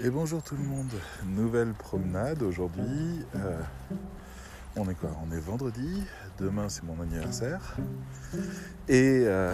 Et 0.00 0.10
bonjour 0.10 0.40
tout 0.44 0.54
le 0.54 0.62
monde, 0.62 0.92
nouvelle 1.26 1.72
promenade 1.72 2.44
aujourd'hui. 2.44 3.24
Euh, 3.34 3.60
on 4.76 4.88
est 4.88 4.94
quoi? 4.94 5.10
On 5.28 5.34
est 5.34 5.40
vendredi, 5.40 6.04
demain 6.38 6.68
c'est 6.68 6.84
mon 6.84 7.02
anniversaire. 7.02 7.74
Et, 8.88 9.24
euh, 9.26 9.52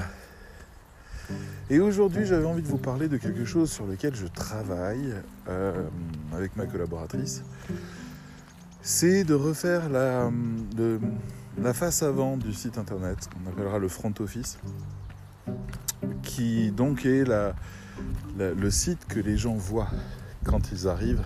et 1.71 1.81
aujourd'hui 1.81 2.27
j'avais 2.27 2.45
envie 2.45 2.61
de 2.61 2.69
vous 2.69 2.77
parler 2.77 3.09
de 3.09 3.17
quelque 3.17 3.47
chose 3.47 3.73
sur 3.73 3.87
lequel 3.87 4.15
je 4.15 4.27
travaille 4.27 5.15
euh, 5.49 5.83
avec 6.35 6.57
ma 6.57 6.67
collaboratrice. 6.67 7.43
C'est 8.83 9.25
de 9.25 9.33
refaire 9.33 9.89
la, 9.89 10.31
la 11.57 11.73
face 11.73 12.03
avant 12.03 12.37
du 12.37 12.53
site 12.53 12.77
internet, 12.77 13.31
on 13.43 13.49
appellera 13.49 13.79
le 13.79 13.89
front 13.89 14.13
office, 14.21 14.59
qui 16.23 16.71
donc 16.71 17.07
est 17.07 17.25
la, 17.25 17.55
le 18.37 18.71
site 18.71 19.07
que 19.07 19.21
les 19.21 19.39
gens 19.39 19.55
voient 19.55 19.89
quand 20.45 20.71
ils 20.73 20.87
arrivent 20.89 21.25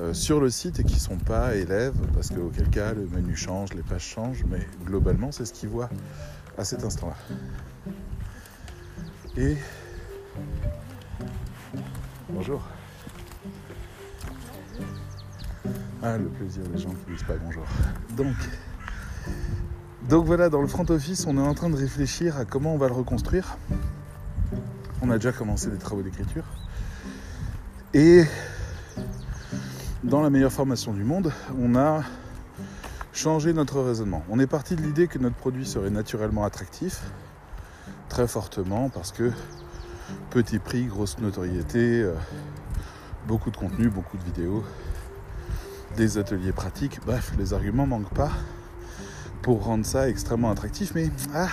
euh, 0.00 0.14
sur 0.14 0.40
le 0.40 0.48
site 0.48 0.80
et 0.80 0.84
qui 0.84 0.94
ne 0.94 1.00
sont 1.00 1.18
pas 1.18 1.56
élèves, 1.56 1.96
parce 2.14 2.30
qu'auquel 2.30 2.70
cas 2.70 2.94
le 2.94 3.06
menu 3.06 3.36
change, 3.36 3.74
les 3.74 3.82
pages 3.82 4.04
changent, 4.06 4.44
mais 4.48 4.66
globalement 4.84 5.32
c'est 5.32 5.44
ce 5.44 5.52
qu'ils 5.52 5.68
voient 5.68 5.90
à 6.56 6.64
cet 6.64 6.84
instant-là. 6.84 7.16
Et 9.36 9.56
bonjour. 12.28 12.62
Ah, 16.00 16.16
le 16.16 16.28
plaisir 16.28 16.62
des 16.64 16.78
gens 16.78 16.90
qui 16.90 17.12
disent 17.12 17.24
pas 17.24 17.34
bonjour. 17.36 17.64
Donc, 18.16 18.36
donc 20.08 20.26
voilà, 20.26 20.48
dans 20.48 20.60
le 20.60 20.68
front 20.68 20.86
office, 20.90 21.26
on 21.26 21.36
est 21.36 21.40
en 21.40 21.54
train 21.54 21.70
de 21.70 21.76
réfléchir 21.76 22.36
à 22.36 22.44
comment 22.44 22.74
on 22.74 22.78
va 22.78 22.86
le 22.86 22.94
reconstruire. 22.94 23.58
On 25.02 25.10
a 25.10 25.14
déjà 25.16 25.32
commencé 25.32 25.70
des 25.70 25.78
travaux 25.78 26.02
d'écriture. 26.02 26.44
Et 27.94 28.24
dans 30.04 30.20
la 30.20 30.28
meilleure 30.28 30.52
formation 30.52 30.92
du 30.92 31.04
monde, 31.04 31.32
on 31.58 31.74
a 31.74 32.02
changé 33.14 33.54
notre 33.54 33.80
raisonnement. 33.80 34.22
On 34.28 34.38
est 34.38 34.46
parti 34.46 34.76
de 34.76 34.82
l'idée 34.82 35.08
que 35.08 35.18
notre 35.18 35.36
produit 35.36 35.64
serait 35.64 35.88
naturellement 35.88 36.44
attractif, 36.44 37.00
très 38.10 38.28
fortement, 38.28 38.90
parce 38.90 39.10
que 39.10 39.32
petit 40.28 40.58
prix, 40.58 40.84
grosse 40.84 41.16
notoriété, 41.18 42.02
euh, 42.02 42.12
beaucoup 43.26 43.50
de 43.50 43.56
contenu, 43.56 43.88
beaucoup 43.88 44.18
de 44.18 44.24
vidéos, 44.24 44.62
des 45.96 46.18
ateliers 46.18 46.52
pratiques, 46.52 47.00
bref, 47.06 47.32
les 47.38 47.54
arguments 47.54 47.86
manquent 47.86 48.12
pas 48.12 48.32
pour 49.40 49.64
rendre 49.64 49.86
ça 49.86 50.10
extrêmement 50.10 50.50
attractif. 50.50 50.92
Mais 50.94 51.10
ah, 51.34 51.48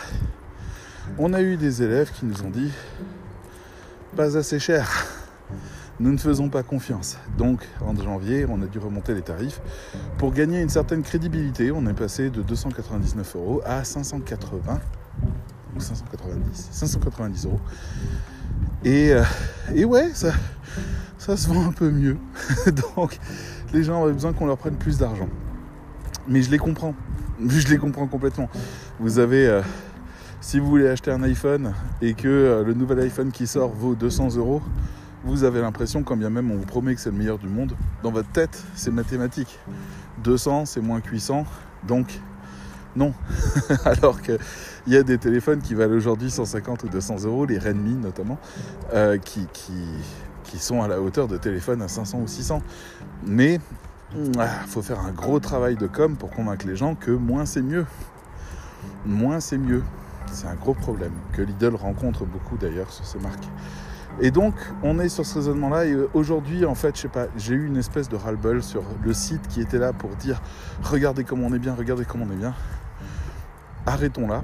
on 1.18 1.32
a 1.32 1.42
eu 1.42 1.56
des 1.56 1.82
élèves 1.82 2.12
qui 2.12 2.26
nous 2.26 2.44
ont 2.44 2.50
dit 2.50 2.74
pas 4.18 4.36
assez 4.36 4.60
cher 4.60 5.15
nous 6.00 6.12
ne 6.12 6.18
faisons 6.18 6.50
pas 6.50 6.64
confiance. 6.64 7.18
Donc 7.38 7.68
en 7.86 7.96
janvier, 7.96 8.46
on 8.50 8.62
a 8.62 8.66
dû 8.66 8.80
remonter 8.80 9.14
les 9.14 9.22
tarifs. 9.22 9.62
Pour 10.18 10.34
gagner 10.34 10.62
une 10.62 10.70
certaine 10.70 11.04
crédibilité, 11.04 11.72
on 11.72 11.86
est 11.88 11.94
passé 11.94 12.30
de 12.30 12.42
299 12.42 13.36
euros 13.36 13.62
à 13.66 13.84
580 13.84 14.80
ou 15.76 15.80
590, 15.80 16.70
590 16.72 17.46
euros. 17.46 17.60
Et, 18.84 19.14
euh, 19.14 19.24
et 19.74 19.86
ouais, 19.86 20.12
ça, 20.14 20.34
ça 21.18 21.38
se 21.38 21.48
vend 21.48 21.68
un 21.68 21.72
peu 21.72 21.90
mieux. 21.90 22.18
Donc 22.96 23.20
les 23.74 23.84
gens 23.84 24.04
avaient 24.04 24.14
besoin 24.14 24.34
qu'on 24.34 24.46
leur 24.46 24.58
prenne 24.58 24.76
plus 24.76 24.98
d'argent. 24.98 25.30
Mais 26.28 26.42
je 26.42 26.52
les 26.52 26.58
comprends. 26.58 26.96
Je 27.46 27.68
les 27.68 27.78
comprends 27.78 28.08
complètement. 28.08 28.50
Vous 29.00 29.20
avez, 29.20 29.48
euh, 29.48 29.62
si 30.40 30.60
vous 30.60 30.68
voulez 30.68 30.88
acheter 30.88 31.12
un 31.12 31.22
iPhone 31.24 31.74
et 32.02 32.14
que 32.14 32.28
euh, 32.28 32.64
le 32.64 32.74
nouvel 32.74 33.00
iPhone 33.00 33.32
qui 33.32 33.48
sort 33.48 33.70
vaut 33.70 33.96
200 33.96 34.38
euros, 34.38 34.62
vous 35.26 35.44
avez 35.44 35.60
l'impression, 35.60 36.04
quand 36.04 36.16
bien 36.16 36.30
même 36.30 36.52
on 36.52 36.56
vous 36.56 36.66
promet 36.66 36.94
que 36.94 37.02
c'est 37.02 37.10
le 37.10 37.18
meilleur 37.18 37.40
du 37.40 37.48
monde, 37.48 37.76
dans 38.04 38.12
votre 38.12 38.30
tête, 38.30 38.64
c'est 38.76 38.92
mathématique. 38.92 39.60
200, 40.24 40.66
c'est 40.66 40.82
moins 40.82 41.02
800, 41.04 41.46
donc 41.88 42.20
non. 42.96 43.14
Alors 43.86 44.22
qu'il 44.22 44.38
y 44.88 44.96
a 44.96 45.04
des 45.04 45.18
téléphones 45.18 45.62
qui 45.62 45.74
valent 45.74 45.96
aujourd'hui 45.96 46.30
150 46.30 46.84
ou 46.84 46.90
200 46.90 47.26
euros, 47.26 47.46
les 47.46 47.58
Redmi 47.58 47.96
notamment, 47.96 48.38
euh, 48.94 49.18
qui, 49.18 49.48
qui, 49.54 50.60
sont 50.60 50.82
à 50.82 50.88
la 50.88 51.02
hauteur 51.02 51.28
de 51.28 51.36
téléphones 51.36 51.82
à 51.82 51.90
500 51.90 52.20
ou 52.20 52.28
600. 52.28 52.62
Mais 53.26 53.60
il 54.16 54.32
ah, 54.40 54.48
faut 54.68 54.82
faire 54.82 55.02
un 55.02 55.12
gros 55.12 55.42
travail 55.42 55.76
de 55.76 55.86
com 55.86 56.16
pour 56.16 56.30
convaincre 56.30 56.66
les 56.66 56.78
gens 56.78 56.96
que 56.96 57.12
moins 57.12 57.46
c'est 57.46 57.62
mieux. 57.62 57.86
Moins 59.06 59.42
c'est 59.42 59.58
mieux. 59.58 59.84
C'est 60.32 60.48
un 60.48 60.56
gros 60.56 60.74
problème 60.74 61.12
que 61.34 61.42
Lidl 61.42 61.76
rencontre 61.76 62.24
beaucoup 62.24 62.56
d'ailleurs 62.56 62.92
sur 62.92 63.06
ces 63.06 63.20
marques. 63.20 63.50
Et 64.22 64.32
donc, 64.32 64.56
on 64.82 65.00
est 65.00 65.10
sur 65.10 65.26
ce 65.26 65.36
raisonnement-là. 65.36 65.86
Et 65.86 65.92
euh, 65.92 66.10
aujourd'hui, 66.14 66.66
en 66.66 66.76
fait, 66.76 66.96
je 66.96 67.02
sais 67.02 67.08
pas, 67.08 67.28
j'ai 67.38 67.54
eu 67.54 67.66
une 67.68 67.78
espèce 67.78 68.08
de 68.08 68.16
ras-le-bol 68.16 68.64
sur 68.64 68.84
le 69.04 69.14
site 69.14 69.48
qui 69.48 69.62
était 69.62 69.78
là 69.78 69.92
pour 69.94 70.16
dire 70.16 70.42
regardez 70.84 71.24
comment 71.24 71.48
on 71.48 71.54
est 71.54 71.60
bien, 71.60 71.76
regardez 71.76 72.06
comment 72.06 72.26
on 72.30 72.32
est 72.32 72.38
bien. 72.38 72.54
Arrêtons 73.86 74.28
là. 74.28 74.42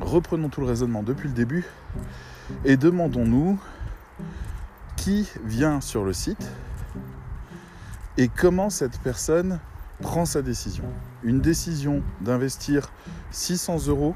Reprenons 0.00 0.48
tout 0.48 0.60
le 0.60 0.66
raisonnement 0.66 1.02
depuis 1.02 1.28
le 1.28 1.34
début 1.34 1.64
et 2.64 2.76
demandons-nous 2.76 3.58
qui 4.96 5.28
vient 5.44 5.80
sur 5.80 6.04
le 6.04 6.12
site 6.12 6.50
et 8.18 8.28
comment 8.28 8.68
cette 8.68 8.98
personne 9.00 9.58
prend 10.02 10.26
sa 10.26 10.42
décision. 10.42 10.84
Une 11.22 11.40
décision 11.40 12.02
d'investir 12.20 12.90
600 13.30 13.86
euros 13.88 14.14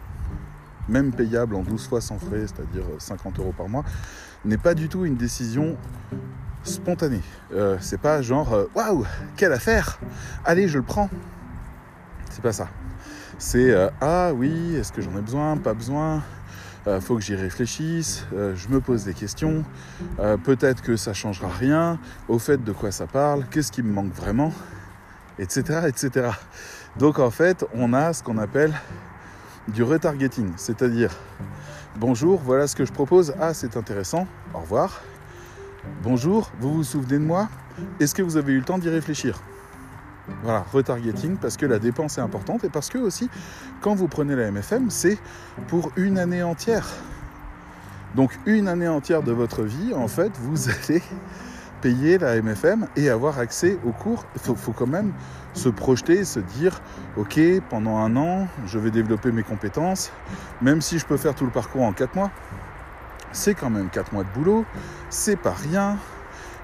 même 0.90 1.12
payable 1.12 1.54
en 1.54 1.62
12 1.62 1.88
fois 1.88 2.00
sans 2.00 2.18
frais, 2.18 2.46
c'est-à-dire 2.46 2.84
50 2.98 3.38
euros 3.38 3.54
par 3.56 3.68
mois, 3.68 3.84
n'est 4.44 4.58
pas 4.58 4.74
du 4.74 4.88
tout 4.88 5.04
une 5.04 5.16
décision 5.16 5.76
spontanée. 6.62 7.22
Euh, 7.52 7.76
c'est 7.80 8.00
pas 8.00 8.22
genre 8.22 8.52
euh, 8.52 8.66
waouh, 8.74 9.06
quelle 9.36 9.52
affaire 9.52 9.98
Allez, 10.44 10.68
je 10.68 10.78
le 10.78 10.84
prends. 10.84 11.10
C'est 12.30 12.42
pas 12.42 12.52
ça. 12.52 12.68
C'est 13.38 13.70
euh, 13.70 13.88
ah 14.00 14.32
oui, 14.34 14.74
est-ce 14.76 14.92
que 14.92 15.00
j'en 15.00 15.16
ai 15.16 15.22
besoin 15.22 15.56
Pas 15.56 15.74
besoin? 15.74 16.22
Faut 17.02 17.16
que 17.16 17.20
j'y 17.20 17.34
réfléchisse, 17.34 18.24
je 18.32 18.68
me 18.68 18.80
pose 18.80 19.04
des 19.04 19.12
questions, 19.12 19.64
peut-être 20.44 20.80
que 20.80 20.96
ça 20.96 21.12
changera 21.12 21.48
rien, 21.48 21.98
au 22.26 22.38
fait 22.38 22.64
de 22.64 22.72
quoi 22.72 22.90
ça 22.90 23.06
parle, 23.06 23.44
qu'est-ce 23.50 23.70
qui 23.70 23.82
me 23.82 23.92
manque 23.92 24.14
vraiment, 24.14 24.50
etc., 25.38 25.82
etc. 25.86 26.30
Donc 26.98 27.18
en 27.18 27.30
fait, 27.30 27.66
on 27.74 27.92
a 27.92 28.14
ce 28.14 28.22
qu'on 28.22 28.38
appelle 28.38 28.72
du 29.68 29.82
retargeting, 29.82 30.52
c'est-à-dire 30.56 31.10
bonjour, 31.96 32.40
voilà 32.44 32.66
ce 32.66 32.74
que 32.74 32.84
je 32.84 32.92
propose, 32.92 33.34
ah 33.40 33.54
c'est 33.54 33.76
intéressant, 33.76 34.26
au 34.54 34.58
revoir. 34.58 35.02
Bonjour, 36.02 36.50
vous 36.60 36.74
vous 36.74 36.84
souvenez 36.84 37.18
de 37.18 37.24
moi? 37.24 37.48
Est-ce 38.00 38.14
que 38.14 38.22
vous 38.22 38.36
avez 38.36 38.52
eu 38.52 38.58
le 38.58 38.64
temps 38.64 38.78
d'y 38.78 38.88
réfléchir? 38.88 39.40
Voilà, 40.42 40.64
retargeting 40.72 41.36
parce 41.36 41.56
que 41.56 41.66
la 41.66 41.78
dépense 41.78 42.18
est 42.18 42.20
importante 42.20 42.64
et 42.64 42.68
parce 42.68 42.88
que 42.88 42.98
aussi, 42.98 43.28
quand 43.80 43.94
vous 43.94 44.08
prenez 44.08 44.36
la 44.36 44.50
MFM, 44.50 44.90
c'est 44.90 45.18
pour 45.68 45.90
une 45.96 46.18
année 46.18 46.42
entière. 46.42 46.86
Donc 48.14 48.38
une 48.46 48.68
année 48.68 48.88
entière 48.88 49.22
de 49.22 49.32
votre 49.32 49.62
vie, 49.62 49.94
en 49.94 50.08
fait, 50.08 50.32
vous 50.40 50.68
allez 50.88 51.02
payer 51.80 52.18
la 52.18 52.40
MFM 52.40 52.86
et 52.96 53.10
avoir 53.10 53.38
accès 53.38 53.78
aux 53.84 53.92
cours. 53.92 54.24
Il 54.34 54.56
faut, 54.56 54.72
quand 54.72 54.86
même 54.86 55.12
se 55.54 55.68
projeter, 55.68 56.24
se 56.24 56.40
dire, 56.40 56.80
ok, 57.16 57.40
pendant 57.68 57.98
un 57.98 58.16
an, 58.16 58.46
je 58.66 58.78
vais 58.78 58.90
développer 58.90 59.32
mes 59.32 59.42
compétences, 59.42 60.12
même 60.62 60.80
si 60.80 60.98
je 60.98 61.06
peux 61.06 61.16
faire 61.16 61.34
tout 61.34 61.44
le 61.44 61.50
parcours 61.50 61.82
en 61.82 61.92
4 61.92 62.14
mois, 62.14 62.30
c'est 63.32 63.54
quand 63.54 63.70
même 63.70 63.88
4 63.90 64.12
mois 64.12 64.24
de 64.24 64.28
boulot, 64.30 64.64
c'est 65.08 65.36
pas 65.36 65.54
rien, 65.54 65.96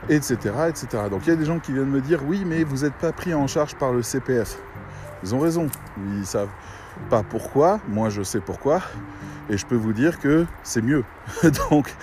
etc., 0.09 0.37
etc. 0.69 1.05
Donc 1.11 1.27
il 1.27 1.31
y 1.31 1.33
a 1.33 1.37
des 1.37 1.45
gens 1.45 1.59
qui 1.59 1.73
viennent 1.73 1.91
me 1.91 2.01
dire, 2.01 2.21
oui, 2.27 2.45
mais 2.47 2.65
vous 2.65 2.85
n'êtes 2.85 2.95
pas 2.95 3.13
pris 3.13 3.35
en 3.35 3.47
charge 3.47 3.75
par 3.75 3.93
le 3.93 4.03
CPF. 4.03 4.59
Ils 5.23 5.35
ont 5.35 5.41
raison, 5.41 5.69
ils 6.15 6.27
savent 6.27 6.51
pas 7.11 7.23
pourquoi, 7.23 7.81
moi 7.89 8.09
je 8.09 8.23
sais 8.23 8.41
pourquoi, 8.41 8.81
et 9.49 9.57
je 9.57 9.67
peux 9.67 9.77
vous 9.77 9.93
dire 9.93 10.19
que 10.19 10.47
c'est 10.63 10.83
mieux. 10.83 11.05
Donc, 11.71 11.95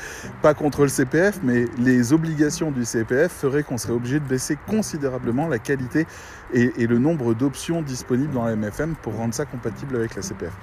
pas 0.41 0.53
contre 0.53 0.83
le 0.83 0.87
CPF, 0.87 1.39
mais 1.43 1.65
les 1.77 2.13
obligations 2.13 2.71
du 2.71 2.85
CPF 2.85 3.31
feraient 3.31 3.63
qu'on 3.63 3.77
serait 3.77 3.93
obligé 3.93 4.19
de 4.19 4.25
baisser 4.25 4.57
considérablement 4.67 5.47
la 5.47 5.59
qualité 5.59 6.07
et, 6.53 6.87
le 6.87 6.99
nombre 6.99 7.33
d'options 7.33 7.81
disponibles 7.81 8.33
dans 8.33 8.45
la 8.45 8.55
MFM 8.55 8.95
pour 9.01 9.15
rendre 9.15 9.33
ça 9.33 9.45
compatible 9.45 9.95
avec 9.95 10.15
la 10.15 10.21
CPF. 10.21 10.53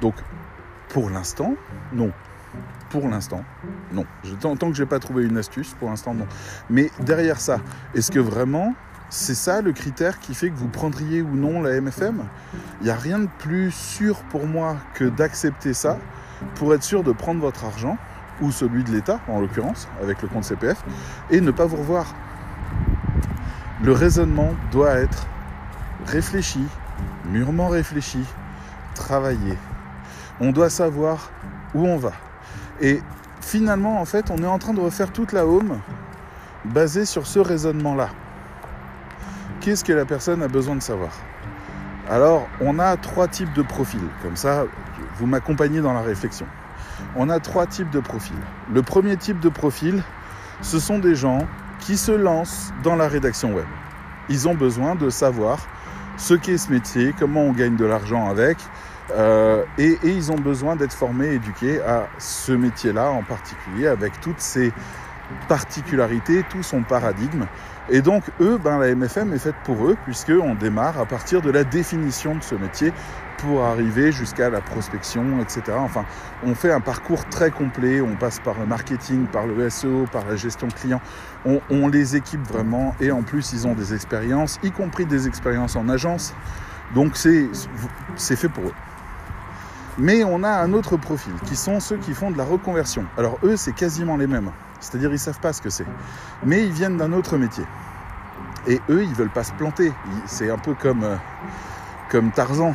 Donc, 0.00 0.14
pour 0.88 1.10
l'instant, 1.10 1.54
non. 1.92 2.12
Pour 2.88 3.08
l'instant, 3.08 3.44
non. 3.92 4.04
Tant, 4.40 4.56
tant 4.56 4.70
que 4.70 4.76
je 4.76 4.82
n'ai 4.82 4.88
pas 4.88 4.98
trouvé 4.98 5.24
une 5.24 5.36
astuce, 5.36 5.74
pour 5.78 5.90
l'instant, 5.90 6.14
non. 6.14 6.26
Mais 6.68 6.90
derrière 7.00 7.40
ça, 7.40 7.60
est-ce 7.94 8.10
que 8.10 8.18
vraiment 8.18 8.74
c'est 9.10 9.34
ça 9.34 9.60
le 9.60 9.72
critère 9.72 10.20
qui 10.20 10.34
fait 10.34 10.50
que 10.50 10.56
vous 10.56 10.68
prendriez 10.68 11.20
ou 11.20 11.34
non 11.34 11.60
la 11.62 11.80
MFM 11.80 12.22
Il 12.80 12.84
n'y 12.84 12.90
a 12.90 12.96
rien 12.96 13.18
de 13.18 13.28
plus 13.38 13.72
sûr 13.72 14.22
pour 14.30 14.46
moi 14.46 14.76
que 14.94 15.04
d'accepter 15.04 15.74
ça 15.74 15.98
pour 16.54 16.74
être 16.74 16.82
sûr 16.82 17.02
de 17.02 17.12
prendre 17.12 17.40
votre 17.40 17.64
argent, 17.64 17.98
ou 18.40 18.50
celui 18.50 18.84
de 18.84 18.90
l'État 18.90 19.20
en 19.28 19.40
l'occurrence, 19.40 19.88
avec 20.02 20.22
le 20.22 20.28
compte 20.28 20.44
CPF, 20.44 20.82
et 21.30 21.40
ne 21.40 21.50
pas 21.50 21.66
vous 21.66 21.76
revoir. 21.76 22.14
Le 23.82 23.92
raisonnement 23.92 24.54
doit 24.72 24.94
être 24.94 25.26
réfléchi, 26.06 26.64
mûrement 27.26 27.68
réfléchi, 27.68 28.24
travaillé. 28.94 29.58
On 30.40 30.52
doit 30.52 30.70
savoir 30.70 31.30
où 31.74 31.86
on 31.86 31.96
va. 31.96 32.12
Et 32.80 33.00
finalement, 33.40 34.00
en 34.00 34.04
fait, 34.04 34.30
on 34.30 34.38
est 34.42 34.46
en 34.46 34.58
train 34.58 34.72
de 34.72 34.80
refaire 34.80 35.12
toute 35.12 35.32
la 35.32 35.46
home 35.46 35.78
basé 36.64 37.04
sur 37.04 37.26
ce 37.26 37.38
raisonnement-là. 37.38 38.10
Qu'est-ce 39.60 39.84
que 39.84 39.92
la 39.92 40.06
personne 40.06 40.42
a 40.42 40.48
besoin 40.48 40.74
de 40.74 40.82
savoir 40.82 41.10
Alors, 42.08 42.48
on 42.62 42.78
a 42.78 42.96
trois 42.96 43.28
types 43.28 43.52
de 43.52 43.60
profils. 43.60 44.00
Comme 44.22 44.36
ça, 44.36 44.64
vous 45.18 45.26
m'accompagnez 45.26 45.82
dans 45.82 45.92
la 45.92 46.00
réflexion. 46.00 46.46
On 47.14 47.28
a 47.28 47.40
trois 47.40 47.66
types 47.66 47.90
de 47.90 48.00
profils. 48.00 48.40
Le 48.72 48.80
premier 48.80 49.18
type 49.18 49.38
de 49.38 49.50
profil, 49.50 50.02
ce 50.62 50.78
sont 50.78 50.98
des 50.98 51.14
gens 51.14 51.46
qui 51.78 51.98
se 51.98 52.12
lancent 52.12 52.72
dans 52.82 52.96
la 52.96 53.06
rédaction 53.06 53.52
web. 53.54 53.66
Ils 54.30 54.48
ont 54.48 54.54
besoin 54.54 54.94
de 54.94 55.10
savoir 55.10 55.58
ce 56.16 56.32
qu'est 56.32 56.56
ce 56.58 56.72
métier, 56.72 57.14
comment 57.18 57.42
on 57.42 57.52
gagne 57.52 57.76
de 57.76 57.84
l'argent 57.84 58.30
avec, 58.30 58.56
euh, 59.12 59.64
et, 59.76 59.98
ils 60.04 60.32
ont 60.32 60.36
besoin 60.36 60.76
d'être 60.76 60.92
formés, 60.92 61.34
éduqués 61.34 61.82
à 61.82 62.08
ce 62.18 62.52
métier-là 62.52 63.10
en 63.10 63.22
particulier, 63.22 63.88
avec 63.88 64.20
toutes 64.20 64.40
ses 64.40 64.72
particularités, 65.48 66.44
tout 66.48 66.62
son 66.62 66.82
paradigme. 66.82 67.46
Et 67.88 68.02
donc, 68.02 68.22
eux, 68.40 68.58
ben, 68.62 68.78
la 68.78 68.94
MFM 68.94 69.32
est 69.32 69.38
faite 69.38 69.56
pour 69.64 69.86
eux, 69.86 69.96
puisqu'on 70.04 70.54
démarre 70.54 70.98
à 70.98 71.06
partir 71.06 71.42
de 71.42 71.50
la 71.50 71.64
définition 71.64 72.36
de 72.36 72.42
ce 72.42 72.54
métier 72.54 72.92
pour 73.38 73.64
arriver 73.64 74.12
jusqu'à 74.12 74.50
la 74.50 74.60
prospection, 74.60 75.40
etc. 75.40 75.62
Enfin, 75.76 76.04
on 76.44 76.54
fait 76.54 76.72
un 76.72 76.80
parcours 76.80 77.24
très 77.28 77.50
complet, 77.50 78.00
on 78.00 78.14
passe 78.16 78.38
par 78.38 78.58
le 78.58 78.66
marketing, 78.66 79.26
par 79.26 79.46
le 79.46 79.68
SEO, 79.70 80.06
par 80.12 80.26
la 80.26 80.36
gestion 80.36 80.68
client, 80.68 81.00
on, 81.44 81.60
on 81.70 81.88
les 81.88 82.16
équipe 82.16 82.42
vraiment, 82.46 82.94
et 83.00 83.10
en 83.10 83.22
plus, 83.22 83.52
ils 83.52 83.66
ont 83.66 83.74
des 83.74 83.94
expériences, 83.94 84.60
y 84.62 84.70
compris 84.70 85.06
des 85.06 85.26
expériences 85.26 85.74
en 85.74 85.88
agence, 85.88 86.34
donc 86.94 87.16
c'est 87.16 88.36
fait 88.36 88.48
pour 88.48 88.64
eux. 88.64 88.74
Mais 90.00 90.24
on 90.24 90.42
a 90.42 90.48
un 90.48 90.72
autre 90.72 90.96
profil, 90.96 91.34
qui 91.44 91.54
sont 91.54 91.78
ceux 91.78 91.98
qui 91.98 92.14
font 92.14 92.30
de 92.30 92.38
la 92.38 92.44
reconversion. 92.44 93.04
Alors 93.18 93.38
eux, 93.42 93.56
c'est 93.56 93.74
quasiment 93.74 94.16
les 94.16 94.26
mêmes. 94.26 94.50
C'est-à-dire, 94.80 95.12
ils 95.12 95.18
savent 95.18 95.40
pas 95.40 95.52
ce 95.52 95.60
que 95.60 95.68
c'est. 95.68 95.84
Mais 96.42 96.64
ils 96.64 96.72
viennent 96.72 96.96
d'un 96.96 97.12
autre 97.12 97.36
métier. 97.36 97.64
Et 98.66 98.80
eux, 98.88 99.02
ils 99.04 99.14
veulent 99.14 99.28
pas 99.28 99.44
se 99.44 99.52
planter. 99.52 99.92
C'est 100.24 100.50
un 100.50 100.56
peu 100.56 100.72
comme, 100.72 101.04
euh, 101.04 102.30
Tarzan. 102.34 102.74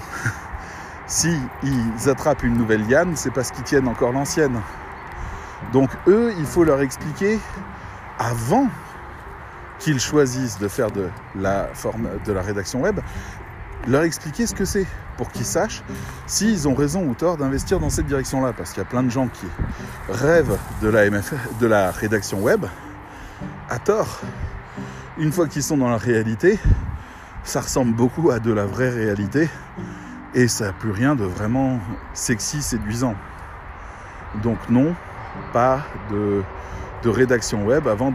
si 1.07 1.35
ils 1.63 2.09
attrapent 2.09 2.43
une 2.43 2.57
nouvelle 2.57 2.87
liane, 2.87 3.15
c'est 3.15 3.31
parce 3.31 3.49
qu'ils 3.49 3.63
tiennent 3.63 3.87
encore 3.87 4.11
l'ancienne. 4.11 4.61
Donc 5.73 5.89
eux, 6.07 6.31
il 6.37 6.45
faut 6.45 6.63
leur 6.63 6.81
expliquer 6.81 7.39
avant 8.19 8.67
qu'ils 9.79 9.99
choisissent 9.99 10.59
de 10.59 10.67
faire 10.67 10.91
de 10.91 11.09
la 11.41 12.41
rédaction 12.43 12.81
web, 12.81 12.99
leur 13.87 14.03
expliquer 14.03 14.47
ce 14.47 14.55
que 14.55 14.65
c'est 14.65 14.85
pour 15.17 15.31
qu'ils 15.31 15.45
sachent 15.45 15.83
s'ils 16.27 16.67
ont 16.67 16.73
raison 16.73 17.03
ou 17.05 17.13
tort 17.13 17.37
d'investir 17.37 17.79
dans 17.79 17.89
cette 17.89 18.07
direction-là. 18.07 18.53
Parce 18.53 18.71
qu'il 18.71 18.79
y 18.79 18.85
a 18.85 18.89
plein 18.89 19.03
de 19.03 19.09
gens 19.09 19.27
qui 19.27 19.45
rêvent 20.09 20.57
de 20.81 20.89
la, 20.89 21.09
MF, 21.09 21.33
de 21.59 21.67
la 21.67 21.91
rédaction 21.91 22.41
web 22.41 22.65
à 23.69 23.79
tort. 23.79 24.19
Une 25.17 25.31
fois 25.31 25.47
qu'ils 25.47 25.63
sont 25.63 25.77
dans 25.77 25.89
la 25.89 25.97
réalité, 25.97 26.59
ça 27.43 27.61
ressemble 27.61 27.93
beaucoup 27.95 28.31
à 28.31 28.39
de 28.39 28.51
la 28.51 28.65
vraie 28.65 28.89
réalité 28.89 29.49
et 30.33 30.47
ça 30.47 30.65
n'a 30.65 30.73
plus 30.73 30.91
rien 30.91 31.15
de 31.15 31.23
vraiment 31.23 31.79
sexy, 32.13 32.61
séduisant. 32.61 33.15
Donc 34.43 34.57
non, 34.69 34.93
pas 35.53 35.81
de, 36.11 36.43
de 37.03 37.09
rédaction 37.09 37.65
web 37.65 37.87
avant 37.87 38.11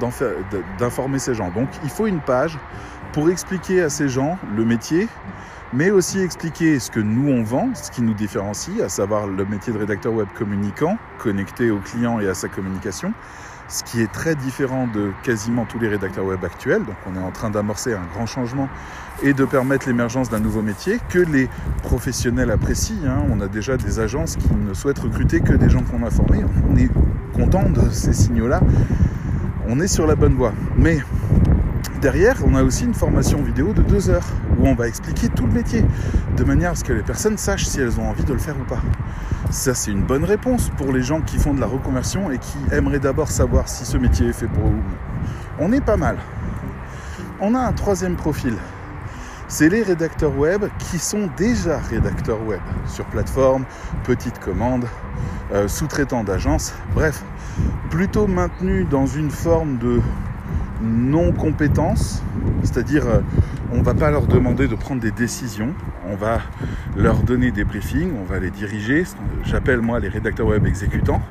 d'informer 0.79 1.19
ces 1.19 1.35
gens. 1.35 1.51
Donc 1.51 1.69
il 1.83 1.89
faut 1.89 2.07
une 2.07 2.21
page 2.21 2.59
pour 3.13 3.31
expliquer 3.31 3.83
à 3.83 3.89
ces 3.89 4.09
gens 4.09 4.39
le 4.57 4.65
métier, 4.65 5.09
mais 5.73 5.91
aussi 5.91 6.21
expliquer 6.21 6.79
ce 6.79 6.91
que 6.91 7.01
nous 7.01 7.31
on 7.31 7.43
vend, 7.43 7.71
ce 7.75 7.91
qui 7.91 8.03
nous 8.03 8.15
différencie, 8.15 8.81
à 8.81 8.89
savoir 8.89 9.27
le 9.27 9.45
métier 9.45 9.73
de 9.73 9.79
rédacteur 9.79 10.13
web 10.13 10.29
communicant, 10.37 10.99
connecté 11.19 11.71
au 11.71 11.79
client 11.79 12.19
et 12.21 12.29
à 12.29 12.35
sa 12.35 12.49
communication, 12.49 13.13
ce 13.69 13.85
qui 13.85 14.01
est 14.01 14.11
très 14.11 14.35
différent 14.35 14.89
de 14.93 15.13
quasiment 15.23 15.65
tous 15.65 15.79
les 15.79 15.89
rédacteurs 15.89 16.25
web 16.25 16.45
actuels. 16.45 16.85
Donc 16.85 16.97
on 17.07 17.15
est 17.15 17.23
en 17.23 17.31
train 17.31 17.51
d'amorcer 17.51 17.95
un 17.95 18.05
grand 18.13 18.27
changement 18.27 18.69
et 19.23 19.33
de 19.33 19.45
permettre 19.45 19.87
l'émergence 19.87 20.29
d'un 20.29 20.41
nouveau 20.41 20.63
métier 20.63 20.99
que 21.09 21.21
les 21.21 21.49
professionnels 21.83 22.51
apprécient. 22.51 23.07
Hein. 23.07 23.23
On 23.31 23.41
a 23.41 23.47
déjà 23.47 23.77
des 23.77 24.01
agences 24.01 24.37
qui 24.37 24.53
ne 24.53 24.75
souhaitent 24.75 24.99
recruter 24.99 25.41
que 25.41 25.53
des 25.53 25.71
gens 25.71 25.83
qu'on 25.83 26.05
a 26.05 26.11
formés. 26.11 26.45
On 26.69 26.77
est 26.77 26.91
content 27.33 27.71
de 27.71 27.91
ces 27.91 28.13
signaux-là. 28.13 28.61
On 29.69 29.79
est 29.79 29.89
sur 29.89 30.09
la 30.09 30.17
bonne 30.17 30.35
voie. 30.35 30.53
Mais 30.77 30.99
derrière, 32.01 32.37
on 32.47 32.55
a 32.55 32.63
aussi 32.63 32.85
une 32.85 32.95
formation 32.95 33.43
vidéo 33.43 33.73
de 33.73 33.83
deux 33.83 34.11
heures 34.11 34.27
où 34.59 34.67
on 34.67 34.75
va 34.75 34.89
expliquer 34.89 35.29
tout 35.29 35.47
le 35.47 35.53
métier 35.53 35.85
de 36.37 36.45
manière 36.45 36.73
à 36.73 36.75
ce 36.75 36.85
que 36.85 36.93
les 36.93 37.03
personnes 37.03 37.37
sachent 37.37 37.67
si 37.67 37.81
elles 37.81 38.01
ont 38.01 38.09
envie 38.09 38.25
de 38.25 38.33
le 38.33 38.39
faire 38.39 38.57
ou 38.59 38.65
pas. 38.65 38.81
Ça, 39.51 39.75
c'est 39.75 39.91
une 39.91 40.03
bonne 40.03 40.25
réponse 40.25 40.71
pour 40.77 40.93
les 40.93 41.03
gens 41.03 41.21
qui 41.21 41.39
font 41.39 41.55
de 41.55 41.61
la 41.61 41.67
reconversion 41.67 42.31
et 42.31 42.39
qui 42.39 42.59
aimeraient 42.73 43.01
d'abord 43.01 43.29
savoir 43.29 43.69
si 43.69 43.85
ce 43.85 43.97
métier 43.99 44.29
est 44.29 44.33
fait 44.33 44.47
pour 44.47 44.67
eux. 44.67 44.81
On 45.59 45.73
est 45.73 45.81
pas 45.81 45.97
mal. 45.97 46.17
On 47.41 47.55
a 47.55 47.61
un 47.61 47.73
troisième 47.73 48.17
profil. 48.17 48.55
C'est 49.49 49.69
les 49.69 49.83
rédacteurs 49.83 50.37
web 50.37 50.65
qui 50.79 50.99
sont 50.99 51.29
déjà 51.37 51.79
rédacteurs 51.79 52.43
web 52.47 52.61
sur 52.87 53.05
plateforme, 53.07 53.65
petite 54.05 54.39
commande, 54.39 54.87
euh, 55.53 55.67
sous-traitants 55.67 56.23
d'agence, 56.23 56.73
bref, 56.95 57.25
plutôt 57.91 58.29
maintenus 58.29 58.87
dans 58.89 59.07
une 59.07 59.31
forme 59.31 59.79
de 59.79 60.01
non-compétence, 60.83 62.23
c'est-à-dire 62.63 63.07
euh, 63.07 63.21
on 63.73 63.79
ne 63.79 63.83
va 63.83 63.95
pas 63.95 64.11
leur 64.11 64.27
demander 64.27 64.67
de 64.69 64.75
prendre 64.75 65.01
des 65.01 65.11
décisions, 65.11 65.75
on 66.09 66.17
va 66.17 66.41
leur 66.97 67.23
donner 67.23 67.51
des 67.51 67.65
briefings, 67.65 68.13
on 68.21 68.25
va 68.25 68.39
les 68.39 68.51
diriger, 68.51 69.05
j'appelle 69.45 69.81
moi 69.81 70.01
les 70.01 70.09
rédacteurs 70.09 70.47
web 70.47 70.67
exécutants, 70.67 71.23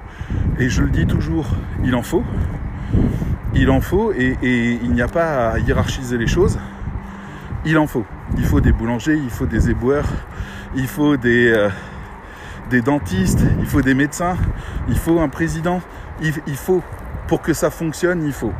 et 0.59 0.69
je 0.69 0.83
le 0.83 0.89
dis 0.89 1.05
toujours, 1.05 1.47
il 1.83 1.95
en 1.95 2.03
faut, 2.03 2.23
il 3.53 3.69
en 3.69 3.81
faut, 3.81 4.13
et, 4.13 4.37
il 4.41 4.91
n'y 4.91 5.01
a 5.01 5.07
pas 5.07 5.49
à 5.49 5.59
hiérarchiser 5.59 6.17
les 6.17 6.27
choses, 6.27 6.59
il 7.65 7.77
en 7.77 7.87
faut. 7.87 8.05
Il 8.37 8.45
faut 8.45 8.61
des 8.61 8.71
boulangers, 8.71 9.17
il 9.17 9.31
faut 9.31 9.47
des 9.47 9.69
éboueurs, 9.69 10.07
il 10.75 10.87
faut 10.87 11.17
des, 11.17 11.51
euh, 11.51 11.69
dentistes, 12.85 13.43
il 13.59 13.65
faut 13.65 13.81
des 13.81 13.95
médecins, 13.95 14.37
il 14.87 14.97
faut 14.97 15.19
un 15.19 15.29
président, 15.29 15.81
il 16.21 16.55
faut, 16.55 16.83
pour 17.27 17.41
que 17.41 17.53
ça 17.53 17.71
fonctionne, 17.71 18.23
il 18.23 18.33
faut 18.33 18.53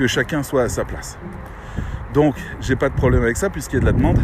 que 0.00 0.06
chacun 0.06 0.42
soit 0.42 0.62
à 0.62 0.68
sa 0.70 0.86
place. 0.86 1.18
Donc, 2.14 2.34
j'ai 2.62 2.74
pas 2.74 2.88
de 2.88 2.94
problème 2.94 3.22
avec 3.22 3.36
ça 3.36 3.50
puisqu'il 3.50 3.74
y 3.74 3.76
a 3.76 3.80
de 3.80 3.84
la 3.84 3.92
demande 3.92 4.18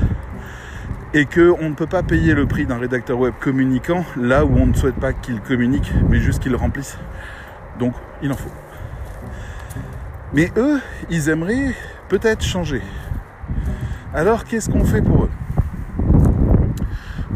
et 1.12 1.26
qu'on 1.26 1.68
ne 1.68 1.74
peut 1.74 1.86
pas 1.86 2.02
payer 2.02 2.32
le 2.32 2.46
prix 2.46 2.64
d'un 2.64 2.78
rédacteur 2.78 3.18
web 3.18 3.34
communicant 3.38 4.02
là 4.16 4.46
où 4.46 4.56
on 4.56 4.64
ne 4.64 4.72
souhaite 4.72 4.94
pas 4.94 5.12
qu'il 5.12 5.38
communique, 5.42 5.92
mais 6.08 6.18
juste 6.18 6.42
qu'il 6.42 6.56
remplisse. 6.56 6.96
Donc, 7.78 7.92
il 8.22 8.32
en 8.32 8.36
faut. 8.36 8.50
Mais 10.32 10.50
eux, 10.56 10.80
ils 11.10 11.28
aimeraient 11.28 11.74
peut-être 12.08 12.42
changer. 12.42 12.80
Alors, 14.14 14.44
qu'est-ce 14.44 14.70
qu'on 14.70 14.86
fait 14.86 15.02
pour 15.02 15.24
eux? 15.24 15.30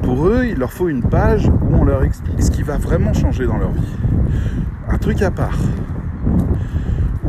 Pour 0.02 0.28
eux, 0.28 0.46
il 0.46 0.56
leur 0.56 0.72
faut 0.72 0.88
une 0.88 1.02
page 1.02 1.46
où 1.46 1.74
on 1.74 1.84
leur 1.84 2.04
explique 2.04 2.42
ce 2.42 2.50
qui 2.50 2.62
va 2.62 2.78
vraiment 2.78 3.12
changer 3.12 3.44
dans 3.44 3.58
leur 3.58 3.72
vie. 3.72 3.96
Un 4.88 4.96
truc 4.96 5.20
à 5.20 5.30
part 5.30 5.58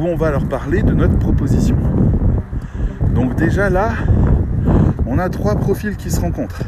on 0.07 0.15
va 0.15 0.31
leur 0.31 0.45
parler 0.45 0.83
de 0.83 0.93
notre 0.93 1.17
proposition. 1.17 1.77
Donc 3.13 3.35
déjà 3.35 3.69
là, 3.69 3.91
on 5.05 5.19
a 5.19 5.29
trois 5.29 5.55
profils 5.55 5.95
qui 5.95 6.09
se 6.09 6.19
rencontrent 6.19 6.63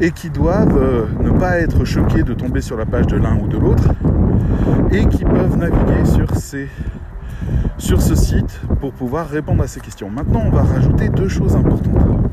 et 0.00 0.10
qui 0.10 0.30
doivent 0.30 0.78
euh, 0.78 1.06
ne 1.20 1.30
pas 1.30 1.58
être 1.58 1.84
choqués 1.84 2.22
de 2.22 2.34
tomber 2.34 2.60
sur 2.60 2.76
la 2.76 2.86
page 2.86 3.06
de 3.06 3.16
l'un 3.16 3.36
ou 3.38 3.48
de 3.48 3.58
l'autre 3.58 3.90
et 4.90 5.06
qui 5.06 5.24
peuvent 5.24 5.56
naviguer 5.56 6.04
sur, 6.04 6.28
sur 7.78 8.02
ce 8.02 8.14
site 8.14 8.60
pour 8.80 8.92
pouvoir 8.92 9.28
répondre 9.28 9.62
à 9.62 9.66
ces 9.66 9.80
questions. 9.80 10.08
Maintenant, 10.08 10.42
on 10.46 10.50
va 10.50 10.62
rajouter 10.62 11.08
deux 11.08 11.28
choses 11.28 11.56
importantes 11.56 12.32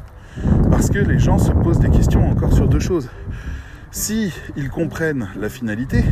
parce 0.71 0.89
que 0.89 0.99
les 0.99 1.19
gens 1.19 1.37
se 1.37 1.51
posent 1.51 1.79
des 1.79 1.89
questions 1.89 2.29
encore 2.29 2.53
sur 2.53 2.67
deux 2.67 2.79
choses. 2.79 3.09
Si 3.91 4.33
ils 4.55 4.69
comprennent 4.69 5.27
la 5.39 5.49
finalité, 5.49 6.03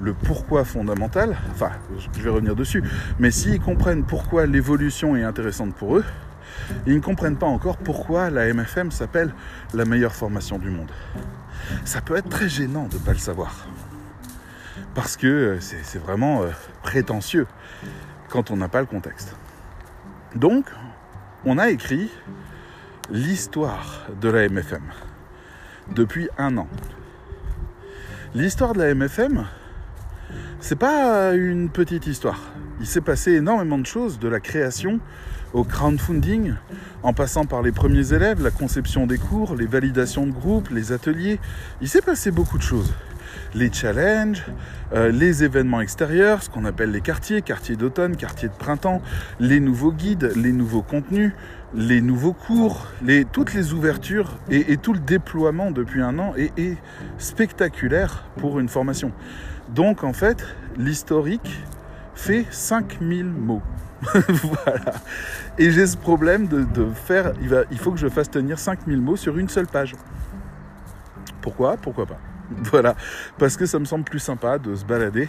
le 0.00 0.12
pourquoi 0.14 0.64
fondamental, 0.64 1.36
enfin 1.50 1.70
je 2.16 2.20
vais 2.20 2.30
revenir 2.30 2.54
dessus, 2.54 2.82
mais 3.18 3.30
s'ils 3.30 3.60
comprennent 3.60 4.04
pourquoi 4.04 4.46
l'évolution 4.46 5.16
est 5.16 5.22
intéressante 5.22 5.74
pour 5.74 5.96
eux, 5.96 6.04
ils 6.86 6.94
ne 6.94 7.00
comprennent 7.00 7.36
pas 7.36 7.46
encore 7.46 7.76
pourquoi 7.76 8.30
la 8.30 8.52
MFM 8.52 8.90
s'appelle 8.90 9.32
la 9.74 9.84
meilleure 9.84 10.14
formation 10.14 10.58
du 10.58 10.70
monde. 10.70 10.90
Ça 11.84 12.00
peut 12.00 12.16
être 12.16 12.28
très 12.28 12.48
gênant 12.48 12.86
de 12.88 12.94
ne 12.94 13.00
pas 13.00 13.12
le 13.12 13.18
savoir. 13.18 13.66
Parce 14.94 15.16
que 15.16 15.58
c'est 15.60 15.98
vraiment 15.98 16.42
euh, 16.42 16.50
prétentieux 16.82 17.46
quand 18.28 18.50
on 18.50 18.56
n'a 18.56 18.68
pas 18.68 18.80
le 18.80 18.86
contexte. 18.86 19.36
Donc, 20.34 20.66
on 21.44 21.58
a 21.58 21.70
écrit 21.70 22.10
l'histoire 23.10 24.06
de 24.20 24.28
la 24.28 24.48
MFM 24.48 24.82
depuis 25.94 26.28
un 26.38 26.56
an. 26.56 26.68
L'histoire 28.34 28.74
de 28.74 28.82
la 28.82 28.94
MFM, 28.94 29.46
c'est 30.60 30.76
pas 30.76 31.34
une 31.34 31.68
petite 31.68 32.06
histoire. 32.06 32.40
Il 32.80 32.86
s'est 32.86 33.00
passé 33.00 33.32
énormément 33.32 33.78
de 33.78 33.86
choses 33.86 34.18
de 34.18 34.28
la 34.28 34.40
création 34.40 35.00
au 35.52 35.64
crowdfunding, 35.64 36.54
en 37.02 37.12
passant 37.12 37.46
par 37.46 37.62
les 37.62 37.72
premiers 37.72 38.12
élèves, 38.12 38.42
la 38.42 38.50
conception 38.50 39.06
des 39.06 39.16
cours, 39.16 39.54
les 39.54 39.66
validations 39.66 40.26
de 40.26 40.32
groupe, 40.32 40.68
les 40.70 40.92
ateliers. 40.92 41.40
Il 41.80 41.88
s'est 41.88 42.02
passé 42.02 42.30
beaucoup 42.30 42.58
de 42.58 42.62
choses. 42.62 42.94
les 43.54 43.72
challenges, 43.72 44.44
euh, 44.92 45.10
les 45.10 45.44
événements 45.44 45.80
extérieurs, 45.80 46.42
ce 46.42 46.50
qu'on 46.50 46.64
appelle 46.64 46.90
les 46.90 47.00
quartiers, 47.00 47.42
quartiers 47.42 47.76
d'automne, 47.76 48.16
quartiers 48.16 48.48
de 48.48 48.54
printemps, 48.54 49.00
les 49.40 49.60
nouveaux 49.60 49.92
guides, 49.92 50.32
les 50.36 50.52
nouveaux 50.52 50.82
contenus, 50.82 51.32
les 51.74 52.00
nouveaux 52.00 52.32
cours, 52.32 52.86
toutes 53.32 53.54
les 53.54 53.72
ouvertures 53.72 54.38
et, 54.50 54.76
tout 54.76 54.92
le 54.92 54.98
déploiement 54.98 55.70
depuis 55.70 56.02
un 56.02 56.18
an 56.18 56.34
est 56.36 56.76
spectaculaire 57.18 58.24
pour 58.36 58.58
une 58.58 58.68
formation. 58.68 59.12
Donc 59.68 60.04
en 60.04 60.12
fait, 60.12 60.46
l'historique 60.76 61.62
fait 62.14 62.46
5000 62.50 63.24
mots. 63.24 63.62
voilà. 64.02 64.92
Et 65.58 65.70
j'ai 65.70 65.86
ce 65.86 65.96
problème 65.96 66.46
de, 66.46 66.86
faire. 66.94 67.32
Il, 67.70 67.78
faut 67.78 67.92
que 67.92 67.98
je 67.98 68.08
fasse 68.08 68.30
tenir 68.30 68.58
5000 68.58 69.00
mots 69.00 69.16
sur 69.16 69.38
une 69.38 69.48
seule 69.48 69.66
page. 69.66 69.94
Pourquoi? 71.40 71.76
Pourquoi 71.76 72.06
pas? 72.06 72.18
Voilà. 72.70 72.94
Parce 73.38 73.56
que 73.56 73.66
ça 73.66 73.78
me 73.78 73.84
semble 73.84 74.04
plus 74.04 74.20
sympa 74.20 74.58
de 74.58 74.76
se 74.76 74.84
balader 74.84 75.28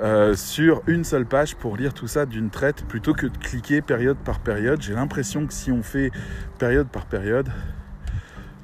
euh, 0.00 0.34
sur 0.34 0.82
une 0.88 1.04
seule 1.04 1.26
page 1.26 1.54
pour 1.54 1.76
lire 1.76 1.94
tout 1.94 2.08
ça 2.08 2.26
d'une 2.26 2.50
traite 2.50 2.84
plutôt 2.86 3.14
que 3.14 3.26
de 3.26 3.36
cliquer 3.38 3.80
période 3.80 4.16
par 4.16 4.40
période. 4.40 4.82
J'ai 4.82 4.94
l'impression 4.94 5.46
que 5.46 5.52
si 5.52 5.70
on 5.70 5.84
fait 5.84 6.10
période 6.58 6.88
par 6.88 7.06
période, 7.06 7.48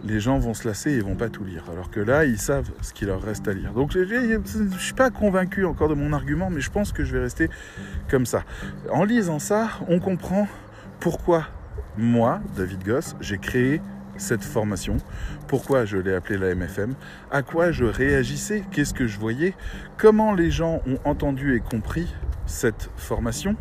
les 0.05 0.21
gens 0.21 0.39
vont 0.39 0.55
se 0.55 0.67
lasser 0.67 0.93
et 0.93 1.01
vont 1.01 1.15
pas 1.15 1.29
tout 1.29 1.45
lire. 1.45 1.65
Alors 1.73 1.91
que 1.91 2.01
là, 2.01 2.25
ils 2.25 2.39
savent 2.39 2.71
ce 2.83 2.93
qu'il 2.93 3.09
leur 3.09 3.23
reste 3.23 3.49
à 3.49 3.53
lire. 3.53 3.73
Donc 3.73 3.93
je 3.93 4.79
suis 4.79 4.95
pas 4.95 5.11
convaincu 5.11 5.65
encore 5.65 5.89
de 5.89 5.95
mon 5.95 6.13
argument, 6.13 6.51
mais 6.51 6.61
je 6.61 6.71
pense 6.71 6.93
que 6.93 7.05
je 7.05 7.13
vais 7.13 7.23
rester 7.23 7.51
comme 8.09 8.27
ça. 8.27 8.45
En 8.91 9.05
lisant 9.05 9.39
ça, 9.39 9.69
on 9.89 10.01
comprend 10.01 10.49
pourquoi 11.01 11.47
moi, 11.97 12.41
David 12.57 12.85
Goss, 12.85 13.17
j'ai 13.21 13.39
créé 13.39 13.81
cette 14.17 14.45
formation, 14.45 14.99
pourquoi 15.49 15.85
je 15.85 15.97
l'ai 15.97 16.15
appelée 16.15 16.37
la 16.37 16.55
MFM, 16.55 16.95
à 17.31 17.43
quoi 17.43 17.73
je 17.73 17.85
réagissais, 17.85 18.63
qu'est-ce 18.71 18.93
que 18.93 19.07
je 19.07 19.19
voyais, 19.19 19.55
comment 19.97 20.35
les 20.35 20.51
gens 20.51 20.83
ont 20.87 20.99
entendu 21.05 21.57
et 21.57 21.61
compris 21.61 22.15
cette 22.45 22.91
formation, 22.97 23.57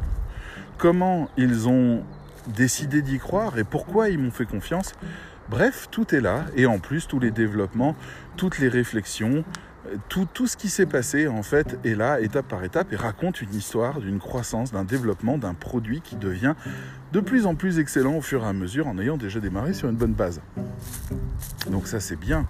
comment 0.78 1.30
ils 1.38 1.70
ont 1.70 2.04
décidé 2.48 3.02
d'y 3.02 3.20
croire 3.20 3.58
et 3.58 3.64
pourquoi 3.64 4.10
ils 4.10 4.20
m'ont 4.20 4.32
fait 4.32 4.46
confiance. 4.46 4.94
Bref, 5.50 5.88
tout 5.90 6.14
est 6.14 6.22
là, 6.22 6.46
et 6.56 6.66
en 6.68 6.78
plus 6.78 7.08
tous 7.08 7.20
les 7.20 7.32
développements, 7.32 7.96
toutes 8.38 8.60
les 8.60 8.70
réflexions, 8.70 9.44
tout, 10.08 10.28
tout, 10.32 10.46
ce 10.46 10.56
qui 10.56 10.70
s'est 10.70 10.86
passé 10.86 11.28
en 11.28 11.42
fait 11.42 11.80
est 11.84 11.96
là 11.96 12.20
étape 12.20 12.48
par 12.48 12.64
étape 12.64 12.94
et 12.94 12.96
raconte 12.96 13.42
une 13.42 13.56
histoire 13.56 14.00
d'une 14.00 14.20
croissance, 14.20 14.72
d'un 14.72 14.84
développement, 14.84 15.38
d'un 15.40 15.56
produit 15.56 16.02
qui 16.02 16.16
devient 16.16 16.54
de 17.14 17.20
plus 17.20 17.48
en 17.48 17.56
plus 17.56 17.80
excellent 17.80 18.16
au 18.16 18.22
fur 18.22 18.44
et 18.44 18.48
à 18.48 18.54
mesure 18.54 18.88
en 18.88 19.00
ayant 19.00 19.18
déjà 19.18 19.40
démarré 19.40 19.74
sur 19.74 19.90
une 19.90 19.96
bonne 19.96 20.14
base. 20.14 20.42
Donc 21.68 21.88
ça 21.88 22.00
c'est 22.00 22.16
bien. 22.16 22.48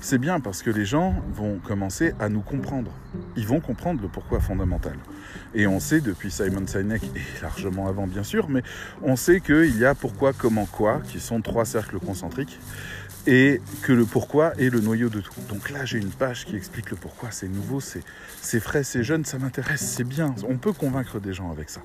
C'est 0.00 0.18
bien 0.18 0.40
parce 0.40 0.62
que 0.62 0.70
les 0.70 0.84
gens 0.84 1.14
vont 1.34 1.58
commencer 1.58 2.14
à 2.20 2.28
nous 2.28 2.40
comprendre. 2.40 2.92
Ils 3.36 3.46
vont 3.46 3.60
comprendre 3.60 4.00
le 4.02 4.08
pourquoi 4.08 4.40
fondamental. 4.40 4.96
Et 5.54 5.66
on 5.66 5.80
sait 5.80 6.00
depuis 6.00 6.30
Simon 6.30 6.66
Sinek, 6.66 7.02
et 7.04 7.42
largement 7.42 7.88
avant 7.88 8.06
bien 8.06 8.22
sûr, 8.22 8.48
mais 8.48 8.62
on 9.02 9.16
sait 9.16 9.40
qu'il 9.40 9.76
y 9.78 9.84
a 9.84 9.94
pourquoi, 9.94 10.32
comment, 10.32 10.66
quoi, 10.66 11.00
qui 11.00 11.20
sont 11.20 11.42
trois 11.42 11.64
cercles 11.64 11.98
concentriques, 11.98 12.58
et 13.26 13.60
que 13.82 13.92
le 13.92 14.04
pourquoi 14.04 14.54
est 14.58 14.70
le 14.70 14.80
noyau 14.80 15.08
de 15.08 15.20
tout. 15.20 15.34
Donc 15.48 15.70
là 15.70 15.84
j'ai 15.84 15.98
une 15.98 16.10
page 16.10 16.44
qui 16.44 16.56
explique 16.56 16.90
le 16.90 16.96
pourquoi, 16.96 17.30
c'est 17.30 17.48
nouveau, 17.48 17.80
c'est 17.80 18.60
frais, 18.60 18.82
c'est 18.82 19.02
jeune, 19.02 19.24
ça 19.24 19.38
m'intéresse, 19.38 19.82
c'est 19.82 20.04
bien, 20.04 20.34
on 20.48 20.56
peut 20.56 20.72
convaincre 20.72 21.20
des 21.20 21.32
gens 21.32 21.50
avec 21.50 21.68
ça. 21.68 21.82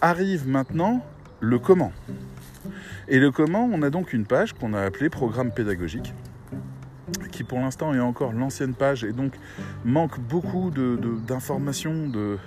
Arrive 0.00 0.48
maintenant 0.48 1.04
le 1.40 1.58
comment. 1.58 1.92
Et 3.08 3.18
le 3.18 3.30
comment, 3.30 3.68
on 3.72 3.82
a 3.82 3.90
donc 3.90 4.12
une 4.12 4.24
page 4.24 4.52
qu'on 4.52 4.74
a 4.74 4.80
appelée 4.80 5.08
programme 5.08 5.50
pédagogique, 5.50 6.12
qui 7.32 7.44
pour 7.44 7.58
l'instant 7.58 7.94
est 7.94 8.00
encore 8.00 8.32
l'ancienne 8.32 8.74
page 8.74 9.04
et 9.04 9.12
donc 9.12 9.32
manque 9.84 10.18
beaucoup 10.20 10.70
d'informations, 10.70 12.08
de, 12.08 12.38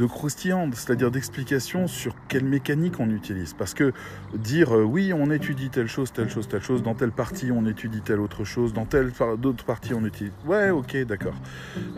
de, 0.00 0.06
croustillantes, 0.06 0.74
c'est-à-dire 0.74 1.10
d'explications 1.10 1.86
sur 1.86 2.14
quelle 2.28 2.44
mécanique 2.44 3.00
on 3.00 3.10
utilise. 3.10 3.54
Parce 3.54 3.74
que 3.74 3.92
dire 4.34 4.76
euh, 4.76 4.82
oui, 4.82 5.12
on 5.12 5.30
étudie 5.30 5.70
telle 5.70 5.88
chose, 5.88 6.12
telle 6.12 6.30
chose, 6.30 6.48
telle 6.48 6.62
chose, 6.62 6.82
dans 6.82 6.94
telle 6.94 7.12
partie 7.12 7.52
on 7.52 7.66
étudie 7.66 8.00
telle 8.00 8.20
autre 8.20 8.44
chose, 8.44 8.72
dans 8.72 8.86
telle 8.86 9.12
d'autres 9.38 9.64
parties 9.64 9.94
on 9.94 10.04
utilise. 10.04 10.32
Ouais, 10.46 10.70
ok, 10.70 10.96
d'accord. 11.04 11.34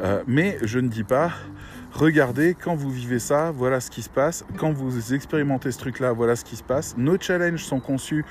Euh, 0.00 0.22
mais 0.26 0.58
je 0.62 0.78
ne 0.78 0.88
dis 0.88 1.04
pas 1.04 1.32
regardez, 1.92 2.54
quand 2.54 2.74
vous 2.74 2.90
vivez 2.90 3.18
ça, 3.18 3.50
voilà 3.50 3.80
ce 3.80 3.90
qui 3.90 4.02
se 4.02 4.08
passe. 4.08 4.44
Quand 4.56 4.72
vous 4.72 5.14
expérimentez 5.14 5.70
ce 5.70 5.78
truc-là, 5.78 6.12
voilà 6.12 6.36
ce 6.36 6.44
qui 6.44 6.56
se 6.56 6.62
passe. 6.62 6.96
Nos 6.96 7.18
challenges 7.20 7.64
sont 7.64 7.80
conçus 7.80 8.24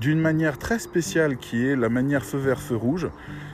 d'une 0.00 0.20
manière 0.20 0.58
très 0.58 0.78
spéciale 0.78 1.36
qui 1.36 1.66
est 1.66 1.76
la 1.76 1.88
manière 1.88 2.24
feu 2.24 2.38
vert, 2.38 2.60
feu 2.60 2.76
rouge. 2.76 3.08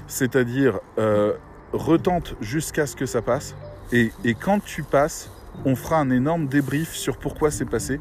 C'est-à-dire, 0.06 0.80
euh, 0.98 1.32
retente 1.72 2.36
jusqu'à 2.40 2.86
ce 2.86 2.94
que 2.94 3.06
ça 3.06 3.22
passe. 3.22 3.54
Et, 3.92 4.12
et 4.24 4.34
quand 4.34 4.62
tu 4.62 4.82
passes, 4.82 5.30
on 5.64 5.76
fera 5.76 5.98
un 5.98 6.10
énorme 6.10 6.46
débrief 6.46 6.94
sur 6.94 7.18
pourquoi 7.18 7.50
c'est 7.50 7.64
passé, 7.64 8.00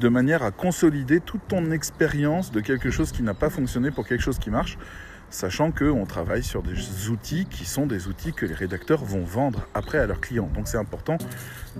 de 0.00 0.08
manière 0.08 0.42
à 0.42 0.50
consolider 0.50 1.20
toute 1.20 1.46
ton 1.48 1.70
expérience 1.70 2.50
de 2.50 2.60
quelque 2.60 2.90
chose 2.90 3.12
qui 3.12 3.22
n'a 3.22 3.34
pas 3.34 3.50
fonctionné 3.50 3.90
pour 3.90 4.06
quelque 4.06 4.22
chose 4.22 4.38
qui 4.38 4.50
marche 4.50 4.78
sachant 5.32 5.72
qu'on 5.72 6.04
travaille 6.04 6.42
sur 6.42 6.62
des 6.62 7.08
outils 7.08 7.46
qui 7.46 7.64
sont 7.64 7.86
des 7.86 8.06
outils 8.06 8.32
que 8.32 8.46
les 8.46 8.54
rédacteurs 8.54 9.04
vont 9.04 9.24
vendre 9.24 9.66
après 9.74 9.98
à 9.98 10.06
leurs 10.06 10.20
clients. 10.20 10.50
Donc 10.54 10.68
c'est 10.68 10.78
important 10.78 11.18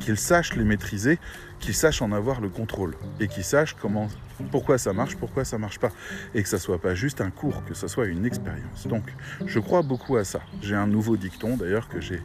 qu'ils 0.01 0.17
sachent 0.17 0.57
les 0.57 0.65
maîtriser, 0.65 1.19
qu'ils 1.61 1.75
sachent 1.75 2.03
en 2.03 2.13
avoir 2.13 2.41
le 2.41 2.49
contrôle 2.49 2.95
et 3.21 3.29
qu'ils 3.29 3.45
sachent 3.45 3.75
comment, 3.75 4.09
pourquoi 4.51 4.79
ça 4.79 4.93
marche, 4.93 5.17
pourquoi 5.17 5.45
ça 5.45 5.59
marche 5.59 5.79
pas, 5.79 5.91
et 6.35 6.43
que 6.43 6.49
ça 6.49 6.59
soit 6.59 6.81
pas 6.81 6.95
juste 6.95 7.21
un 7.21 7.31
cours, 7.31 7.65
que 7.65 7.75
ça 7.75 7.89
soit 7.89 8.07
une 8.07 8.27
expérience. 8.27 8.87
Donc 8.87 9.05
je 9.47 9.59
crois 9.59 9.83
beaucoup 9.83 10.17
à 10.17 10.25
ça. 10.25 10.41
J'ai 10.63 10.75
un 10.75 10.87
nouveau 10.87 11.17
dicton 11.17 11.57
d'ailleurs 11.57 11.89
que 11.89 12.01
j'ai 12.01 12.21